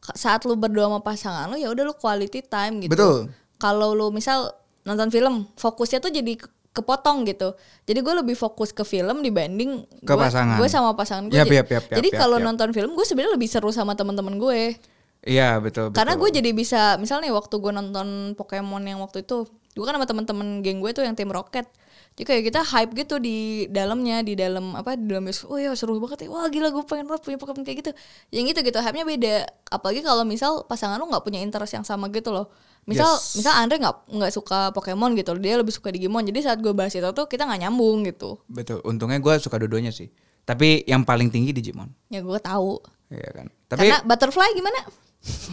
saat 0.00 0.42
lu 0.42 0.56
berdua 0.56 0.88
sama 0.88 1.00
pasangan 1.00 1.46
lu 1.46 1.56
ya 1.56 1.68
udah 1.70 1.84
lu 1.84 1.94
quality 1.94 2.42
time 2.42 2.82
gitu. 2.82 2.90
Betul. 2.90 3.18
Kalau 3.60 3.92
lu 3.92 4.08
misal 4.10 4.50
nonton 4.82 5.12
film, 5.12 5.46
fokusnya 5.54 6.00
tuh 6.00 6.08
jadi 6.08 6.40
ke- 6.40 6.48
kepotong 6.72 7.28
gitu. 7.28 7.52
Jadi 7.84 7.98
gue 8.00 8.14
lebih 8.16 8.34
fokus 8.34 8.72
ke 8.72 8.80
film 8.82 9.20
dibanding 9.20 9.84
Ke 10.02 10.16
gua- 10.16 10.26
pasangan. 10.26 10.56
Gue 10.56 10.66
sama 10.66 10.96
pasangan 10.96 11.28
gue. 11.28 11.36
Yap, 11.36 11.44
jadi 11.44 11.56
yap, 11.60 11.68
yap, 11.68 11.84
yap, 11.86 11.96
jadi 12.00 12.08
yap, 12.08 12.18
kalau 12.18 12.36
yap. 12.40 12.46
nonton 12.48 12.68
film 12.72 12.90
gue 12.96 13.04
sebenarnya 13.04 13.36
lebih 13.36 13.46
seru 13.46 13.70
sama 13.70 13.92
teman-teman 13.92 14.40
gue. 14.40 14.80
Iya 15.20 15.60
betul. 15.60 15.92
Karena 15.92 16.16
betul. 16.16 16.32
gue 16.32 16.40
jadi 16.40 16.50
bisa, 16.56 16.96
misalnya 16.96 17.28
waktu 17.36 17.52
gue 17.60 17.72
nonton 17.72 18.32
Pokemon 18.40 18.80
yang 18.88 19.04
waktu 19.04 19.20
itu, 19.20 19.44
gue 19.76 19.84
kan 19.84 19.92
sama 19.92 20.08
teman-teman 20.08 20.64
geng 20.64 20.80
gue 20.80 20.90
tuh 20.96 21.04
yang 21.04 21.12
tim 21.12 21.28
Rocket. 21.28 21.68
Jadi 22.16 22.26
kayak 22.26 22.42
kita 22.52 22.60
hype 22.64 22.92
gitu 22.96 23.16
di 23.22 23.64
dalamnya, 23.70 24.20
di 24.24 24.34
dalam 24.34 24.74
apa 24.76 24.96
di 24.96 25.08
dalam 25.08 25.24
bioskop. 25.28 25.52
Oh 25.52 25.58
ya 25.60 25.72
seru 25.76 25.96
banget 26.00 26.26
ya. 26.26 26.28
Wah 26.32 26.48
gila 26.48 26.72
gue 26.72 26.84
pengen 26.84 27.06
banget 27.06 27.22
punya 27.22 27.38
Pokemon 27.40 27.62
kayak 27.64 27.78
gitu. 27.86 27.90
Yang 28.32 28.44
gitu 28.56 28.60
gitu 28.72 28.78
hype-nya 28.80 29.04
beda. 29.06 29.34
Apalagi 29.70 30.00
kalau 30.02 30.24
misal 30.26 30.64
pasangan 30.66 30.96
lu 31.00 31.06
nggak 31.08 31.22
punya 31.22 31.40
interest 31.40 31.76
yang 31.76 31.84
sama 31.86 32.08
gitu 32.10 32.32
loh. 32.34 32.48
Misal 32.88 33.08
Yes. 33.12 33.36
misal 33.40 33.52
Andre 33.60 33.76
nggak 33.76 33.96
nggak 34.10 34.32
suka 34.32 34.72
Pokemon 34.72 35.14
gitu, 35.20 35.36
dia 35.36 35.54
lebih 35.60 35.70
suka 35.72 35.92
Digimon. 35.92 36.24
Jadi 36.24 36.40
saat 36.44 36.58
gue 36.64 36.72
bahas 36.72 36.96
itu 36.96 37.06
tuh 37.12 37.28
kita 37.28 37.44
nggak 37.44 37.68
nyambung 37.68 38.08
gitu. 38.08 38.40
betul. 38.48 38.80
Untungnya 38.88 39.20
gue 39.20 39.34
suka 39.36 39.60
dua-duanya 39.60 39.92
sih. 39.92 40.08
Tapi 40.50 40.82
yang 40.82 41.06
paling 41.06 41.30
tinggi 41.30 41.54
Digimon. 41.54 41.86
Ya 42.10 42.18
gue 42.26 42.40
tahu. 42.42 42.82
Iya 43.06 43.30
kan. 43.30 43.46
Tapi 43.70 43.86
Karena 43.86 44.02
Butterfly 44.02 44.50
gimana? 44.58 44.82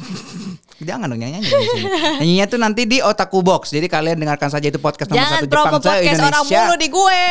Jangan 0.88 1.06
dong 1.10 1.22
nyanyi 1.22 1.46
di 1.46 1.50
sini. 1.50 1.86
Nyanyinya 2.22 2.46
tuh 2.50 2.60
nanti 2.62 2.82
di 2.90 2.98
Otaku 3.02 3.46
Box. 3.46 3.70
Jadi 3.70 3.86
kalian 3.86 4.18
dengarkan 4.18 4.50
saja 4.50 4.74
itu 4.74 4.82
podcast 4.82 5.14
nomor 5.14 5.22
Jangan 5.22 5.38
satu 5.38 5.48
promo 5.50 5.78
Jepang 5.78 5.82
podcast 5.86 6.22
orang 6.22 6.46
se-Indonesia. 6.46 6.62
mulu 6.66 6.76
di 6.82 6.90
gue. 6.90 7.24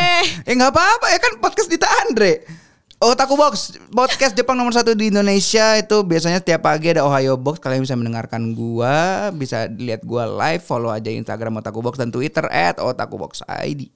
Eh 0.47 0.55
nggak 0.55 0.71
apa-apa 0.71 1.07
ya 1.11 1.19
kan 1.19 1.33
podcast 1.43 1.69
Dita 1.71 1.89
Andre. 2.07 2.33
Otaku 2.97 3.37
Box 3.37 3.77
podcast 3.93 4.33
Jepang 4.33 4.57
nomor 4.57 4.73
satu 4.73 4.97
di 4.97 5.13
Indonesia 5.13 5.77
itu 5.77 6.01
biasanya 6.01 6.41
setiap 6.41 6.65
pagi 6.65 6.97
ada 6.97 7.05
Ohio 7.05 7.37
Box 7.37 7.61
kalian 7.61 7.85
bisa 7.85 7.93
mendengarkan 7.93 8.57
gua 8.57 9.29
bisa 9.37 9.69
lihat 9.69 10.01
gua 10.01 10.25
live 10.25 10.65
follow 10.65 10.89
aja 10.89 11.13
Instagram 11.13 11.61
Otaku 11.61 11.85
Box 11.85 12.01
dan 12.01 12.09
Twitter 12.09 12.49
at 12.49 12.81
Otaku 12.81 13.21
Box 13.21 13.45
ID. 13.45 13.93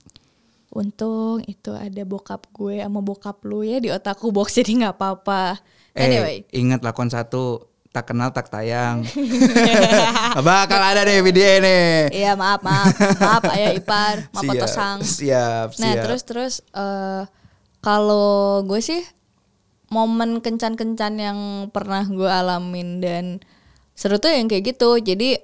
Untung 0.70 1.42
itu 1.50 1.74
ada 1.74 2.02
bokap 2.06 2.46
gue 2.54 2.78
sama 2.78 3.02
bokap 3.02 3.42
lu 3.42 3.66
ya 3.66 3.82
di 3.82 3.90
otakku 3.90 4.30
box 4.30 4.54
jadi 4.62 4.86
nggak 4.86 4.94
apa-apa. 4.94 5.58
Anyway, 5.98 6.46
Eh 6.46 6.62
ingat 6.62 6.86
lakon 6.86 7.10
satu 7.10 7.66
tak 7.90 8.14
kenal 8.14 8.30
tak 8.30 8.46
tayang. 8.54 9.02
Bakal 10.46 10.80
ada 10.94 11.02
deh 11.02 11.18
video 11.26 11.58
nih. 11.58 12.14
iya 12.14 12.38
maaf 12.38 12.62
maaf 12.62 12.94
maaf 13.18 13.42
ayah 13.50 13.74
ipar 13.74 14.16
maaf 14.34 14.46
Siap, 14.46 14.50
potosang. 14.54 14.98
Siap, 15.02 15.68
siap. 15.74 15.82
Nah 15.82 15.92
terus 15.98 16.22
terus 16.22 16.54
eh 16.70 17.26
kalau 17.82 18.62
gue 18.62 18.78
sih 18.78 19.02
momen 19.90 20.38
kencan-kencan 20.38 21.18
yang 21.18 21.38
pernah 21.74 22.06
gue 22.06 22.30
alamin 22.30 23.02
dan 23.02 23.24
seru 23.98 24.22
tuh 24.22 24.30
yang 24.30 24.46
kayak 24.46 24.70
gitu. 24.70 25.02
Jadi 25.02 25.42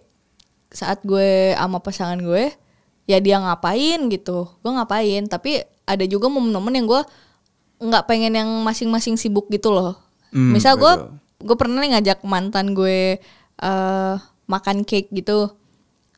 saat 0.70 1.02
gue 1.02 1.50
sama 1.58 1.82
pasangan 1.82 2.22
gue 2.22 2.54
ya 3.06 3.18
dia 3.22 3.38
ngapain 3.38 4.10
gitu, 4.10 4.50
gue 4.60 4.72
ngapain. 4.74 5.22
Tapi 5.30 5.64
ada 5.86 6.04
juga 6.04 6.26
momen-momen 6.26 6.74
yang 6.74 6.86
gue 6.86 7.02
nggak 7.80 8.04
pengen 8.10 8.34
yang 8.34 8.50
masing-masing 8.66 9.16
sibuk 9.16 9.46
gitu 9.48 9.70
loh. 9.72 9.96
Hmm, 10.34 10.52
Misal 10.52 10.76
gue 10.76 10.92
gue 11.40 11.56
pernah 11.56 11.80
nih 11.80 11.96
ngajak 11.96 12.26
mantan 12.26 12.74
gue 12.74 13.18
eh 13.62 14.14
makan 14.46 14.86
cake 14.86 15.10
gitu. 15.14 15.54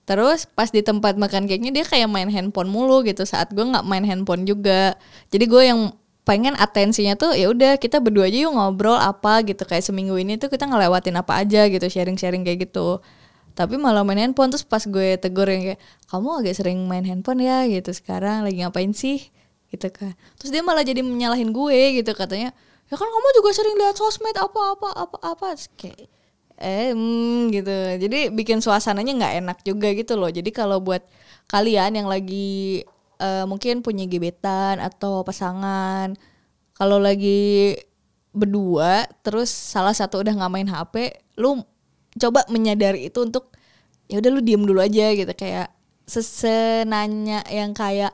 Terus 0.08 0.48
pas 0.48 0.72
di 0.72 0.80
tempat 0.80 1.20
makan 1.20 1.44
cake-nya 1.44 1.68
dia 1.68 1.84
kayak 1.84 2.08
main 2.08 2.32
handphone 2.32 2.72
mulu 2.72 3.04
gitu 3.04 3.28
saat 3.28 3.52
gue 3.52 3.60
nggak 3.60 3.84
main 3.84 4.04
handphone 4.08 4.48
juga. 4.48 4.96
Jadi 5.28 5.44
gue 5.44 5.62
yang 5.68 5.80
pengen 6.24 6.52
atensinya 6.60 7.16
tuh 7.16 7.32
ya 7.32 7.48
udah 7.48 7.80
kita 7.80 8.04
berdua 8.04 8.28
aja 8.28 8.36
yuk 8.36 8.52
ngobrol 8.52 9.00
apa 9.00 9.40
gitu 9.48 9.64
kayak 9.64 9.80
seminggu 9.80 10.12
ini 10.20 10.36
tuh 10.36 10.52
kita 10.52 10.68
ngelewatin 10.68 11.16
apa 11.16 11.40
aja 11.40 11.64
gitu 11.72 11.88
sharing-sharing 11.88 12.44
kayak 12.44 12.68
gitu. 12.68 13.00
Tapi 13.58 13.74
malah 13.74 14.06
main 14.06 14.22
handphone 14.22 14.54
terus 14.54 14.62
pas 14.62 14.78
gue 14.86 15.18
tegur 15.18 15.50
yang 15.50 15.74
kayak 15.74 15.80
kamu 16.06 16.28
agak 16.38 16.54
sering 16.54 16.78
main 16.86 17.02
handphone 17.02 17.42
ya? 17.42 17.66
Gitu 17.66 17.90
sekarang 17.90 18.46
lagi 18.46 18.62
ngapain 18.62 18.94
sih? 18.94 19.18
Gitu 19.74 19.90
kan. 19.90 20.14
Terus 20.38 20.50
dia 20.54 20.62
malah 20.62 20.86
jadi 20.86 21.02
menyalahin 21.02 21.50
gue 21.50 21.98
gitu 21.98 22.14
katanya 22.14 22.54
ya 22.88 22.94
kan 22.96 23.04
kamu 23.10 23.28
juga 23.36 23.50
sering 23.52 23.74
lihat 23.76 23.98
sosmed 23.98 24.36
apa 24.38 24.60
apa 24.78 24.88
apa 24.94 25.16
apa? 25.26 25.46
Kayak 25.74 26.06
eh 26.62 26.94
hmm, 26.94 27.50
gitu. 27.50 27.76
Jadi 28.06 28.18
bikin 28.30 28.62
suasananya 28.62 29.12
nggak 29.18 29.34
enak 29.42 29.58
juga 29.66 29.90
gitu 29.98 30.14
loh. 30.14 30.30
Jadi 30.30 30.54
kalau 30.54 30.78
buat 30.78 31.02
kalian 31.50 31.98
yang 31.98 32.06
lagi 32.06 32.86
eh, 33.18 33.44
mungkin 33.50 33.82
punya 33.82 34.06
gebetan 34.06 34.78
atau 34.78 35.26
pasangan 35.26 36.14
kalau 36.78 37.02
lagi 37.02 37.74
berdua 38.30 39.10
terus 39.26 39.50
salah 39.50 39.90
satu 39.90 40.22
udah 40.22 40.32
nggak 40.38 40.52
main 40.52 40.68
hp 40.70 40.94
lu 41.40 41.58
coba 42.18 42.44
menyadari 42.52 43.08
itu 43.08 43.18
untuk 43.24 43.54
ya 44.10 44.20
udah 44.20 44.30
lu 44.34 44.40
diem 44.44 44.62
dulu 44.62 44.82
aja 44.82 45.14
gitu. 45.14 45.32
Kayak 45.32 45.72
sesenanya 46.08 47.44
yang 47.48 47.72
kayak 47.72 48.12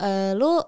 eh, 0.00 0.32
lu 0.38 0.62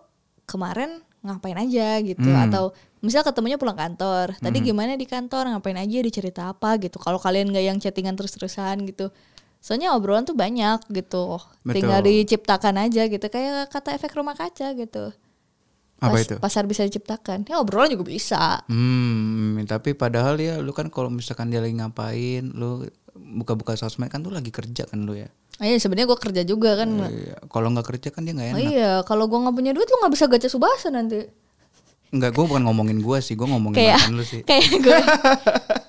kemarin 0.46 1.02
ngapain 1.24 1.58
aja 1.58 1.98
gitu. 2.02 2.28
Hmm. 2.28 2.46
atau 2.50 2.70
misal 3.02 3.22
ketemunya 3.22 3.58
pulang 3.58 3.76
kantor 3.78 4.34
tadi 4.38 4.58
gimana 4.62 4.94
di 4.94 5.06
kantor? 5.06 5.50
Ngapain 5.56 5.78
aja? 5.78 5.98
Dicerita 6.02 6.42
apa? 6.50 6.78
gitu. 6.78 6.98
Kalau 7.02 7.18
kalian 7.18 7.50
nggak 7.50 7.64
yang 7.64 7.78
chattingan 7.82 8.14
terus-terusan 8.14 8.86
gitu. 8.86 9.10
Soalnya 9.58 9.98
obrolan 9.98 10.22
tuh 10.22 10.38
banyak 10.38 10.86
gitu. 10.94 11.42
Betul. 11.66 11.74
tinggal 11.82 12.00
diciptakan 12.06 12.86
aja 12.86 13.10
gitu. 13.10 13.26
Kayak 13.26 13.70
kata 13.70 13.98
efek 13.98 14.14
rumah 14.14 14.38
kaca 14.38 14.74
gitu 14.78 15.10
Apa 15.96 16.12
Pas- 16.12 16.22
itu? 16.22 16.34
pasar 16.36 16.64
bisa 16.64 16.82
diciptakan 16.82 17.44
ya 17.44 17.56
obrolan 17.56 17.88
juga 17.88 18.04
bisa 18.06 18.60
Hmm, 18.66 19.64
tapi 19.64 19.92
padahal 19.92 20.36
ya 20.36 20.58
lu 20.58 20.70
kan 20.70 20.86
kalau 20.86 21.08
misalkan 21.08 21.48
dia 21.48 21.58
lagi 21.58 21.72
ngapain, 21.72 22.52
lu 22.52 22.84
buka-buka 23.14 23.72
sosmed 23.74 24.06
kan 24.06 24.20
tuh 24.20 24.28
lagi 24.28 24.50
kerja 24.50 24.84
kan 24.84 25.00
lu 25.00 25.14
ya. 25.14 25.32
Oh 25.56 25.64
iya 25.64 25.76
sebenarnya 25.76 26.04
gue 26.06 26.20
kerja 26.20 26.42
juga 26.42 26.76
kan 26.76 27.08
Iya, 27.08 27.40
Kalau 27.46 27.72
nggak 27.72 27.86
kerja 27.88 28.08
kan 28.10 28.22
dia 28.22 28.36
nggak 28.36 28.44
oh 28.46 28.52
enak. 28.54 28.68
iya 28.68 28.92
kalau 29.02 29.24
gue 29.24 29.40
nggak 29.40 29.56
punya 29.56 29.72
duit 29.72 29.88
lu 29.88 29.96
nggak 29.98 30.12
bisa 30.12 30.24
gacha 30.26 30.48
subasa 30.48 30.88
nanti 30.90 31.24
Enggak, 32.06 32.32
gue 32.32 32.44
bukan 32.44 32.62
ngomongin 32.62 33.00
gua 33.00 33.18
sih, 33.18 33.32
gue 33.32 33.42
ngomongin 33.42 33.82
kayak 33.82 33.98
lu 34.12 34.22
sih. 34.22 34.44
kayak 34.48 34.68
gue 34.78 34.98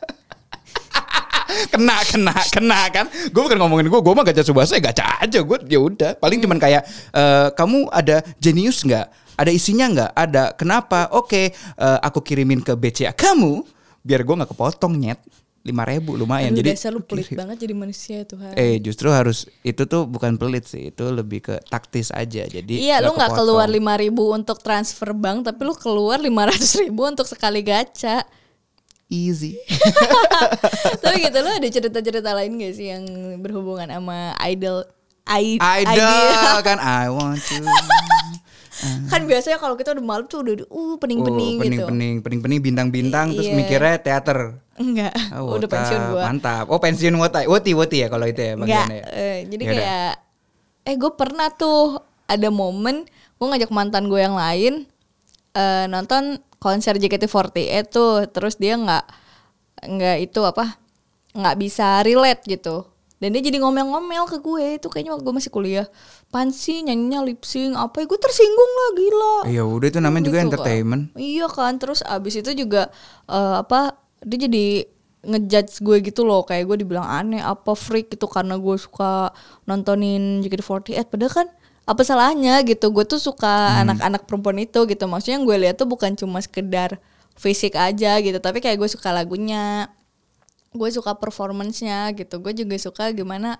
kena, 1.67 1.97
kena, 2.03 2.35
kena 2.49 2.79
kan? 2.89 3.05
Gue 3.29 3.41
bukan 3.43 3.57
ngomongin 3.59 3.87
gue, 3.87 3.99
gue 3.99 4.13
mah 4.15 4.25
gacha 4.25 4.43
subasa 4.43 4.75
ya 4.75 4.81
gacha 4.81 5.03
aja. 5.19 5.39
Gue 5.43 5.59
ya 5.67 5.79
udah, 5.79 6.15
paling 6.17 6.39
cuman 6.39 6.57
kayak 6.57 6.83
eh, 7.13 7.47
kamu 7.53 7.91
ada 7.91 8.23
jenius 8.39 8.81
nggak? 8.81 9.07
Ada 9.37 9.51
isinya 9.53 9.85
nggak? 9.85 10.11
Ada. 10.17 10.43
Kenapa? 10.57 11.13
Oke, 11.13 11.53
eh, 11.53 11.99
aku 12.01 12.25
kirimin 12.25 12.65
ke 12.65 12.73
BCA 12.73 13.13
kamu, 13.13 13.61
biar 14.01 14.25
gue 14.25 14.35
nggak 14.39 14.51
kepotong 14.51 14.95
nyet. 14.97 15.21
lima 15.67 15.83
ribu 15.83 16.15
lumayan. 16.15 16.55
Aduh, 16.55 16.63
Jadi 16.63 16.69
dasar 16.79 16.95
lu 16.95 17.03
pelit 17.03 17.27
kirim. 17.27 17.39
banget 17.43 17.67
jadi 17.67 17.73
manusia 17.75 18.23
Tuhan 18.23 18.55
Eh 18.55 18.79
justru 18.79 19.11
harus 19.11 19.51
itu 19.67 19.83
tuh 19.83 20.07
bukan 20.07 20.39
pelit 20.39 20.63
sih, 20.63 20.95
itu 20.95 21.03
lebih 21.11 21.43
ke 21.43 21.59
taktis 21.67 22.07
aja. 22.15 22.47
Jadi 22.47 22.87
Iya, 22.87 23.03
lu 23.03 23.11
nggak 23.11 23.35
keluar 23.35 23.67
5000 23.67 24.15
untuk 24.15 24.63
transfer 24.63 25.11
bank, 25.11 25.43
tapi 25.43 25.67
lu 25.67 25.75
keluar 25.75 26.23
500 26.23 26.87
ribu 26.87 27.03
untuk 27.03 27.27
sekali 27.27 27.67
gacha. 27.67 28.23
Easy. 29.07 29.55
tapi 31.03 31.23
gitu 31.23 31.37
lu 31.37 31.49
ada 31.49 31.67
cerita-cerita 31.67 32.31
lain 32.31 32.57
gak 32.57 32.73
sih 32.73 32.87
yang 32.89 33.03
berhubungan 33.39 33.87
sama 33.87 34.35
idol? 34.43 34.83
I- 35.25 35.59
Idol 35.59 36.23
kan 36.67 36.77
I 36.77 37.07
want 37.07 37.41
to. 37.41 37.59
Kan 39.09 39.25
biasanya 39.25 39.57
kalau 39.57 39.73
kita 39.73 39.89
udah 39.91 40.05
malam 40.05 40.29
tuh 40.29 40.45
udah 40.45 40.53
uh 40.63 40.95
pening-pening 40.97 41.57
Oh, 41.57 41.65
gitu. 41.65 41.81
pening-pening, 41.89 42.15
pening-pening 42.21 42.61
bintang-bintang 42.61 43.33
terus 43.33 43.49
Iya. 43.49 43.57
mikirnya 43.57 43.97
teater. 43.97 44.39
Enggak, 44.77 45.17
Oh, 45.33 45.57
udah 45.57 45.65
wota, 45.65 45.73
pensiun 45.73 46.01
gua. 46.07 46.21
Mantap. 46.23 46.65
Oh, 46.69 46.77
pensiun 46.77 47.15
wota. 47.17 47.41
Woti 47.43 47.73
woti 47.73 48.05
ya 48.05 48.07
kalau 48.07 48.29
itu 48.29 48.37
ya 48.37 48.53
bagiannya. 48.53 48.93
ya? 48.93 49.05
eh, 49.09 49.37
jadi 49.49 49.63
Yaudah. 49.65 49.73
kayak 49.73 50.11
eh 50.85 50.95
gue 50.95 51.11
pernah 51.11 51.49
tuh 51.49 51.99
ada 52.23 52.47
momen 52.47 53.09
gue 53.33 53.47
ngajak 53.49 53.71
mantan 53.71 54.05
gue 54.05 54.21
yang 54.21 54.37
lain 54.37 54.85
eh, 55.51 55.85
nonton 55.87 56.37
konser 56.57 56.97
JKT48 56.97 57.85
tuh 57.89 58.25
terus 58.29 58.57
dia 58.57 58.77
nggak 58.77 59.05
nggak 59.87 60.17
itu 60.25 60.41
apa 60.41 60.77
nggak 61.37 61.55
bisa 61.61 62.01
relate 62.01 62.43
gitu. 62.49 62.85
Dan 63.17 63.33
dia 63.33 63.41
jadi 63.41 63.57
ngomel-ngomel 63.57 64.29
ke 64.29 64.37
gue 64.45 64.77
itu 64.77 64.87
kayaknya 64.93 65.17
waktu 65.17 65.25
gue 65.25 65.35
masih 65.41 65.49
kuliah. 65.49 65.87
Pan 66.29 66.53
sih 66.53 66.85
nyanyinya 66.85 67.25
lip 67.25 67.41
sync 67.41 67.73
apa 67.73 68.05
ya? 68.05 68.05
Gue 68.05 68.19
tersinggung 68.21 68.71
lah 68.77 68.89
gila. 68.93 69.35
Ya 69.49 69.63
udah 69.65 69.87
itu 69.89 69.97
namanya 69.97 70.29
juga 70.29 70.37
Gitu, 70.37 70.47
entertainment. 70.53 71.03
Kan. 71.09 71.17
Iya 71.17 71.47
kan, 71.49 71.73
terus 71.81 72.05
abis 72.05 72.45
itu 72.45 72.53
juga 72.53 72.93
eh, 73.25 73.55
apa 73.57 73.97
dia 74.21 74.45
jadi 74.45 74.85
ngejudge 75.25 75.81
gue 75.81 75.97
gitu 76.13 76.29
loh. 76.29 76.45
Kayak 76.45 76.69
gue 76.69 76.77
dibilang 76.85 77.09
aneh 77.09 77.41
apa 77.41 77.73
freak 77.73 78.13
gitu 78.13 78.29
karena 78.29 78.53
gue 78.61 78.75
suka 78.77 79.33
nontonin 79.65 80.45
JKT48 80.45 81.09
padahal 81.09 81.33
kan 81.33 81.47
apa 81.87 82.03
salahnya 82.03 82.59
gitu? 82.67 82.91
Gue 82.91 83.07
tuh 83.07 83.17
suka 83.17 83.79
anak-anak 83.87 84.27
perempuan 84.27 84.59
itu 84.59 84.83
gitu. 84.83 85.07
Maksudnya 85.07 85.39
yang 85.39 85.45
gue 85.47 85.57
lihat 85.63 85.75
tuh 85.79 85.87
bukan 85.87 86.19
cuma 86.19 86.43
sekedar 86.43 86.99
fisik 87.37 87.77
aja 87.77 88.17
gitu 88.17 88.41
tapi 88.41 88.59
kayak 88.65 88.81
gue 88.81 88.89
suka 88.89 89.13
lagunya 89.13 89.87
gue 90.75 90.89
suka 90.91 91.15
performancenya 91.15 92.11
gitu. 92.13 92.43
Gue 92.43 92.51
juga 92.51 92.75
suka 92.75 93.09
gimana 93.15 93.55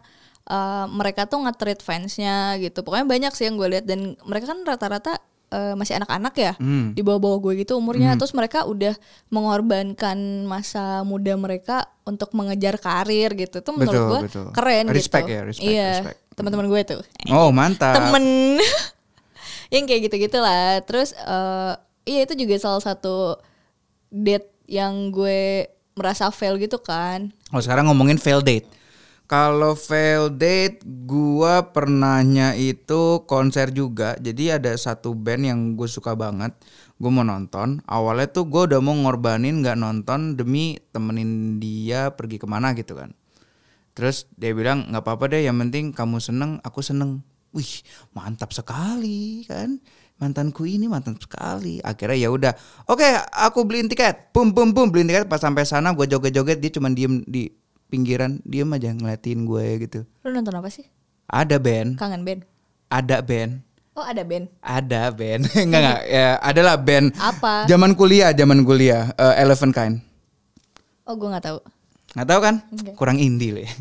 uh, 0.51 0.86
mereka 0.91 1.24
tuh 1.24 1.39
nge-treat 1.48 1.79
fansnya 1.79 2.60
gitu. 2.60 2.84
Pokoknya 2.84 3.07
banyak 3.07 3.31
sih 3.31 3.48
yang 3.48 3.55
gue 3.55 3.79
lihat 3.79 3.86
dan 3.88 4.19
mereka 4.27 4.51
kan 4.51 4.60
rata-rata 4.67 5.24
uh, 5.55 5.74
masih 5.79 5.96
anak-anak 6.03 6.36
ya 6.36 6.53
Hmm. 6.60 6.91
di 6.91 7.01
bawah-bawah 7.07 7.39
gue 7.48 7.63
gitu 7.63 7.79
umurnya. 7.79 8.19
Terus 8.19 8.36
mereka 8.36 8.67
udah 8.67 8.91
mengorbankan 9.31 10.43
masa 10.43 11.07
muda 11.07 11.34
mereka 11.39 11.88
untuk 12.03 12.36
mengejar 12.36 12.75
karir 12.75 13.31
gitu. 13.39 13.63
Tuh 13.63 13.72
menurut 13.72 14.03
gue 14.03 14.22
betul. 14.27 14.48
keren 14.51 14.91
Respect 14.91 15.31
gitu. 15.31 15.36
ya, 15.36 15.41
respect, 15.48 15.72
iya. 15.72 15.89
respect. 16.03 16.26
Teman-teman 16.38 16.70
gue 16.70 16.82
tuh 16.86 17.01
Oh 17.27 17.50
mantap. 17.50 17.98
temen 17.98 18.62
yang 19.74 19.84
kayak 19.84 20.08
gitu-gitu 20.08 20.38
lah 20.38 20.79
terus 20.82 21.12
eh, 21.12 21.74
iya 22.06 22.24
itu 22.24 22.38
juga 22.38 22.56
salah 22.56 22.79
satu 22.79 23.41
date 24.08 24.53
yang 24.70 25.10
gue 25.10 25.65
merasa 25.94 26.29
fail 26.29 26.56
gitu 26.56 26.77
kan 26.77 27.34
Oh 27.50 27.58
sekarang 27.58 27.88
ngomongin 27.88 28.20
fail 28.20 28.44
date. 28.44 28.67
Kalau 29.24 29.75
fail 29.75 30.32
date, 30.32 30.79
gua 31.03 31.60
pernahnya 31.72 32.56
itu 32.56 33.24
konser 33.24 33.72
juga. 33.72 34.15
Jadi 34.20 34.56
ada 34.56 34.72
satu 34.72 35.12
band 35.12 35.44
yang 35.44 35.60
gue 35.75 35.84
suka 35.84 36.15
banget. 36.15 36.56
Gue 36.96 37.12
mau 37.12 37.24
nonton. 37.24 37.84
Awalnya 37.84 38.32
tuh 38.32 38.48
gue 38.48 38.72
udah 38.72 38.79
mau 38.79 38.96
ngorbanin 38.96 39.60
nggak 39.60 39.75
nonton 39.75 40.36
demi 40.36 40.79
temenin 40.91 41.60
dia 41.60 42.08
pergi 42.12 42.39
ke 42.39 42.48
mana 42.48 42.72
gitu 42.72 42.96
kan. 42.96 43.12
Terus 43.98 44.30
dia 44.38 44.54
bilang 44.54 44.86
nggak 44.94 45.01
apa-apa 45.01 45.34
deh. 45.34 45.42
Yang 45.42 45.58
penting 45.66 45.86
kamu 45.89 46.22
seneng, 46.22 46.51
aku 46.62 46.86
seneng. 46.86 47.25
Wih 47.50 47.82
mantap 48.13 48.54
sekali 48.54 49.42
kan. 49.50 49.82
Mantanku 50.22 50.70
ini 50.70 50.86
mantap 50.86 51.18
sekali. 51.18 51.82
Akhirnya 51.82 52.18
ya 52.18 52.30
udah. 52.30 52.54
Oke, 52.86 53.10
aku 53.34 53.66
beliin 53.66 53.89
tiket. 53.89 54.30
Bum 54.30 54.54
bum 54.54 54.70
bum 54.70 54.94
beliin 54.94 55.10
tiket. 55.10 55.25
Pas 55.25 55.42
sampai 55.42 55.66
sana 55.66 55.98
gue 55.98 56.06
joget-joget 56.06 56.62
dia 56.62 56.70
cuma 56.70 56.94
diem 56.94 57.25
di 57.25 57.50
pinggiran, 57.88 58.38
diem 58.44 58.68
aja 58.70 58.92
ngeliatin 58.92 59.48
gue 59.48 59.66
gitu. 59.88 60.00
lu 60.22 60.36
nonton 60.36 60.60
apa 60.60 60.68
sih 60.68 60.84
Ada 61.27 61.56
band, 61.56 61.96
kangen 61.96 62.24
band 62.24 62.44
ada 62.88 63.20
band, 63.20 63.63
oh 63.96 64.04
ada 64.04 64.24
band 64.27 64.48
ada 64.60 65.08
band. 65.12 65.48
enggak 65.56 65.80
enggak, 65.80 66.01
ya 66.08 66.27
adalah 66.39 66.75
band. 66.75 67.16
apa 67.16 67.63
Zaman 67.68 67.96
kuliah, 67.96 68.36
zaman 68.36 68.63
kuliah, 68.63 69.12
eh, 69.16 69.36
Elephant 69.39 69.72
Kind. 69.72 69.96
oh 71.08 71.16
gue 71.16 71.32
nggak 71.32 71.48
tahu 71.48 71.60
Nggak 72.18 72.28
tahu 72.34 72.40
kan? 72.42 72.56
Enggak. 72.74 72.94
Kurang 72.98 73.18
indie 73.22 73.54
loh. 73.54 73.62
ya. 73.62 73.72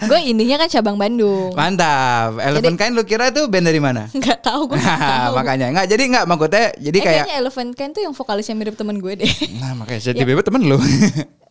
gue 0.00 0.18
indinya 0.28 0.56
kan 0.60 0.68
cabang 0.68 0.96
Bandung 1.00 1.52
Mantap. 1.56 2.36
Elephant 2.40 2.76
Kind 2.76 2.92
lu 2.96 3.04
kira 3.04 3.32
tuh 3.32 3.48
band 3.48 3.64
dari 3.64 3.80
mana? 3.80 4.08
nggak 4.18 4.38
tahu 4.44 4.68
gue 4.68 4.76
nggak 4.76 5.28
makanya 5.40 5.66
enggak 5.72 5.86
jadi 5.88 6.02
enggak 6.04 6.24
maksudnya 6.28 6.66
jadi 6.76 6.98
eh, 6.98 7.04
kayak 7.04 7.16
kayaknya 7.24 7.36
Elephant 7.40 7.70
Can 7.76 7.90
tuh 7.96 8.02
yang 8.04 8.12
vokalisnya 8.12 8.54
mirip 8.56 8.76
temen 8.76 9.00
gue 9.00 9.12
deh 9.16 9.32
nah 9.62 9.72
makanya 9.72 10.12
jadi 10.12 10.16
tiba-tiba 10.20 10.42
temen 10.44 10.62
lu. 10.68 10.76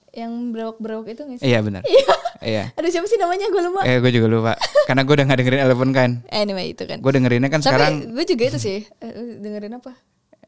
yang 0.10 0.52
berok-berok 0.54 1.06
itu 1.14 1.22
nggak 1.22 1.38
sih 1.42 1.46
iya 1.46 1.60
benar. 1.62 1.82
Iya. 2.40 2.74
aduh 2.74 2.90
siapa 2.90 3.06
sih 3.06 3.18
namanya 3.18 3.46
gue 3.52 3.62
lupa 3.62 3.82
Eh 3.84 4.00
gue 4.00 4.12
juga 4.16 4.28
lupa. 4.32 4.54
Karena 4.88 5.04
gue 5.06 5.14
udah 5.14 5.26
gak 5.28 5.38
dengerin 5.44 5.62
Elephant 5.66 5.92
Kind. 5.92 6.14
anyway 6.32 6.72
itu 6.72 6.84
kan 6.88 6.98
Gue 7.04 7.12
dengerinnya 7.14 7.50
kan 7.52 7.60
tapi 7.62 7.68
sekarang 7.74 7.94
gue 8.14 8.26
juga 8.26 8.44
itu 8.48 8.58
sih 8.62 8.78
eh, 8.86 9.14
dengerin 9.42 9.74
apa 9.78 9.92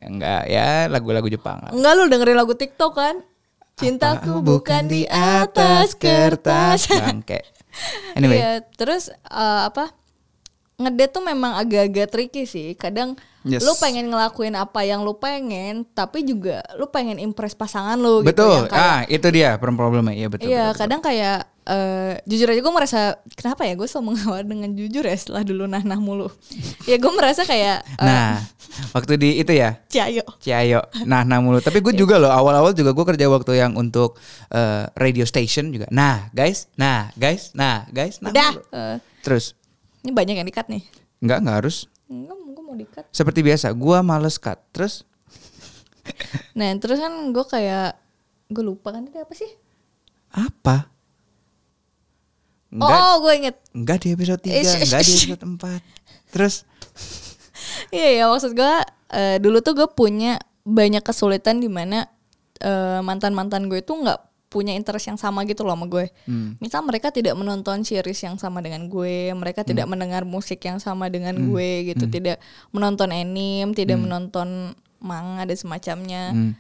enggak 0.02 0.50
ya 0.50 0.90
lagu-lagu 0.90 1.30
Jepang 1.30 1.62
lah. 1.62 1.72
Enggak 1.74 1.92
lu 1.94 2.04
dengerin 2.10 2.38
lagu 2.38 2.54
TikTok 2.58 2.94
kan 2.98 3.16
Cintaku 3.82 4.34
bukan 4.40 4.86
di 4.86 5.04
atas 5.10 5.94
kertas 5.96 6.86
Bangke. 6.88 7.42
Anyway, 8.14 8.38
Iya, 8.38 8.52
terus 8.72 9.10
eh, 9.10 9.62
apa? 9.66 9.90
Ngedate 10.76 11.14
tuh 11.14 11.22
memang 11.22 11.54
agak-agak 11.56 12.10
tricky 12.10 12.44
sih. 12.44 12.74
Kadang 12.74 13.14
Yes. 13.42 13.66
lu 13.66 13.74
pengen 13.76 14.06
ngelakuin 14.08 14.54
apa 14.54 14.82
yang 14.82 15.02
lu 15.02 15.18
pengen, 15.18 15.82
tapi 15.88 16.22
juga 16.22 16.62
lu 16.76 16.86
pengen 16.86 17.18
impress 17.18 17.54
pasangan 17.54 17.98
lu 17.98 18.22
gitu. 18.22 18.30
betul. 18.30 18.70
kayak- 18.70 18.78
ah, 18.78 19.00
itu 19.10 19.28
dia 19.30 19.58
problemnya. 19.58 20.14
Iya 20.14 20.28
betul. 20.30 20.46
Iya, 20.46 20.54
betul, 20.54 20.66
betul. 20.68 20.78
kadang 20.78 21.02
kayak 21.02 21.38
eh, 21.62 22.18
jujur 22.26 22.50
aja 22.50 22.62
gue 22.62 22.74
merasa 22.74 23.00
kenapa 23.38 23.66
ya 23.66 23.78
gue 23.78 23.86
selalu 23.86 24.14
mengawal 24.14 24.42
dengan 24.42 24.70
jujur 24.74 25.04
ya 25.06 25.14
setelah 25.14 25.44
dulu 25.46 25.70
nah-nah 25.70 26.00
mulu. 26.02 26.28
ya 26.90 26.98
gue 26.98 27.12
merasa 27.14 27.46
kayak 27.46 27.86
eh, 27.86 28.06
Nah, 28.06 28.42
waktu 28.98 29.18
di 29.20 29.30
itu 29.38 29.54
ya, 29.54 29.78
Ciayo. 29.86 30.26
Ciayo. 30.42 30.82
Nah, 31.06 31.22
nah 31.22 31.38
mulu. 31.38 31.62
Tapi 31.62 31.84
gue 31.84 31.94
juga 31.94 32.18
loh 32.18 32.32
awal-awal 32.34 32.74
juga 32.74 32.96
gue 32.96 33.06
kerja 33.14 33.30
waktu 33.30 33.52
yang 33.62 33.78
untuk 33.78 34.18
eh, 34.50 34.90
radio 34.98 35.26
station 35.28 35.70
juga. 35.70 35.86
Nah, 35.94 36.30
guys, 36.34 36.66
nah, 36.76 37.14
guys, 37.14 37.54
nah, 37.54 37.86
guys, 37.94 38.18
nah. 38.20 38.34
Udah. 38.34 38.52
mulu. 38.58 38.96
Terus 39.22 39.54
ini 40.02 40.12
banyak 40.12 40.36
yang 40.42 40.48
dikat 40.50 40.66
nih. 40.66 40.82
enggak 41.22 41.40
enggak 41.46 41.58
harus 41.62 41.78
Enggak, 42.10 42.38
gue 42.42 42.64
mau 42.66 42.74
dikat. 42.76 43.06
seperti 43.14 43.40
biasa. 43.46 43.70
Gua 43.78 44.02
males 44.02 44.42
cut. 44.42 44.58
Terus 44.74 45.06
Nah, 46.58 46.74
terus 46.82 46.98
kan 46.98 47.14
gue 47.30 47.46
kayak 47.46 47.94
gue 48.50 48.64
lupa 48.66 48.92
kan 48.92 49.06
tadi 49.06 49.22
apa 49.22 49.34
sih? 49.38 49.48
apa? 50.32 50.90
Enggak, 52.72 53.00
Oh, 53.04 53.16
gue 53.20 53.34
inget. 53.36 53.56
enggak 53.72 53.98
di 54.00 54.08
episode 54.10 54.42
3, 54.42 54.50
Eh, 54.50 54.64
sh- 54.64 54.82
enggak 54.86 55.02
di 55.02 55.12
episode 55.14 55.44
4. 55.46 55.84
Terus 56.32 56.56
Iya 57.90 58.10
ya 58.16 58.26
maksud 58.26 58.52
gue 58.52 58.74
eh, 59.12 59.38
dulu 59.38 59.60
tuh 59.60 59.76
gue 59.76 59.88
punya 59.88 60.40
banyak 60.62 61.02
kesulitan 61.02 61.60
di 61.60 61.68
mana 61.68 62.08
mantan 63.02 63.34
mantan 63.34 63.66
gue 63.66 63.82
tuh 63.82 63.98
nggak 63.98 64.20
punya 64.46 64.72
interest 64.72 65.08
yang 65.08 65.16
sama 65.16 65.42
gitu 65.44 65.64
loh 65.64 65.74
sama 65.74 65.88
gue. 65.88 66.12
Hmm. 66.26 66.60
Misal 66.60 66.84
mereka 66.84 67.08
tidak 67.08 67.34
menonton 67.34 67.82
series 67.82 68.20
yang 68.20 68.36
sama 68.36 68.60
dengan 68.60 68.86
gue, 68.86 69.32
mereka 69.32 69.64
tidak 69.64 69.88
mendengar 69.88 70.24
musik 70.24 70.60
yang 70.62 70.76
sama 70.78 71.08
dengan 71.08 71.34
Hmm. 71.34 71.50
gue 71.50 71.70
gitu, 71.88 72.06
tidak 72.06 72.38
menonton 72.70 73.10
anime, 73.10 73.72
tidak 73.74 73.96
menonton 73.98 74.76
manga 75.00 75.44
dan 75.44 75.56
semacamnya. 75.56 76.24
Hmm. 76.32 76.52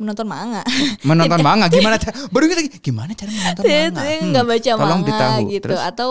Menonton 0.00 0.24
manga. 0.24 0.64
menonton 1.08 1.40
manga 1.44 1.68
gimana 1.68 2.00
cara 2.00 2.16
baru 2.32 2.48
lagi 2.48 2.72
gimana 2.80 3.12
cara 3.12 3.28
menonton 3.28 3.62
manga? 3.68 4.00
Hmm, 4.00 4.26
nggak 4.32 4.46
baca 4.48 4.70
tolong 4.72 5.02
manga 5.04 5.08
ditahu. 5.12 5.52
gitu 5.52 5.64
Terus 5.68 5.80
atau 5.84 6.10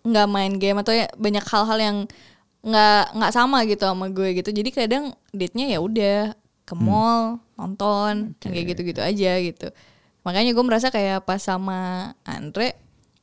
nggak 0.00 0.26
main 0.30 0.52
game 0.56 0.78
atau 0.78 0.94
ya 0.94 1.10
banyak 1.18 1.44
hal-hal 1.44 1.78
yang 1.82 1.96
nggak 2.60 3.02
nggak 3.16 3.32
sama 3.32 3.58
gitu 3.64 3.84
sama 3.84 4.06
gue 4.08 4.36
gitu 4.36 4.52
jadi 4.52 4.70
kadang 4.70 5.04
date-nya 5.32 5.76
ya 5.76 5.78
udah 5.80 6.32
ke 6.64 6.74
Hmm. 6.76 6.84
mall 6.86 7.24
nonton 7.56 8.36
yang 8.40 8.52
kayak 8.52 8.66
gitu-gitu 8.72 9.00
aja 9.00 9.32
gitu 9.40 9.68
makanya 10.22 10.52
gue 10.52 10.64
merasa 10.64 10.92
kayak 10.92 11.24
pas 11.24 11.40
sama 11.40 12.12
Andre 12.22 12.76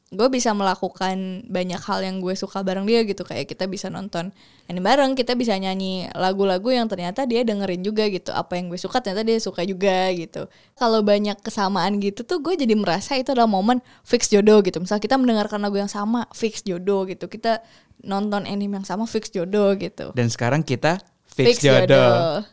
gue 0.07 0.27
bisa 0.31 0.55
melakukan 0.55 1.43
banyak 1.51 1.83
hal 1.83 1.99
yang 1.99 2.23
gue 2.23 2.31
suka 2.31 2.63
bareng 2.63 2.87
dia 2.87 3.03
gitu. 3.03 3.27
Kayak 3.27 3.51
kita 3.51 3.67
bisa 3.67 3.91
nonton 3.91 4.31
ini 4.71 4.79
bareng 4.79 5.19
kita 5.19 5.35
bisa 5.35 5.59
nyanyi 5.59 6.07
lagu-lagu 6.15 6.71
yang 6.71 6.87
ternyata 6.87 7.27
dia 7.27 7.43
dengerin 7.43 7.83
juga 7.83 8.07
gitu. 8.07 8.31
Apa 8.31 8.55
yang 8.55 8.71
gue 8.71 8.79
suka 8.79 9.03
ternyata 9.03 9.27
dia 9.27 9.39
suka 9.43 9.67
juga 9.67 10.07
gitu. 10.15 10.47
Kalau 10.79 11.03
banyak 11.03 11.35
kesamaan 11.43 11.99
gitu 11.99 12.23
tuh 12.23 12.39
gue 12.39 12.55
jadi 12.55 12.71
merasa 12.79 13.19
itu 13.19 13.35
adalah 13.35 13.51
momen 13.51 13.83
fix 14.07 14.31
jodoh 14.31 14.63
gitu. 14.63 14.79
Misal 14.79 15.03
kita 15.03 15.19
mendengarkan 15.19 15.59
lagu 15.59 15.75
yang 15.75 15.91
sama 15.91 16.23
fix 16.31 16.63
jodoh 16.63 17.03
gitu. 17.03 17.27
Kita 17.27 17.59
nonton 18.07 18.47
anime 18.47 18.79
yang 18.79 18.87
sama 18.87 19.03
fix 19.09 19.27
jodoh 19.27 19.75
gitu. 19.75 20.15
Dan 20.15 20.31
sekarang 20.31 20.63
kita 20.63 21.03
fix, 21.27 21.59
jodoh. 21.59 22.47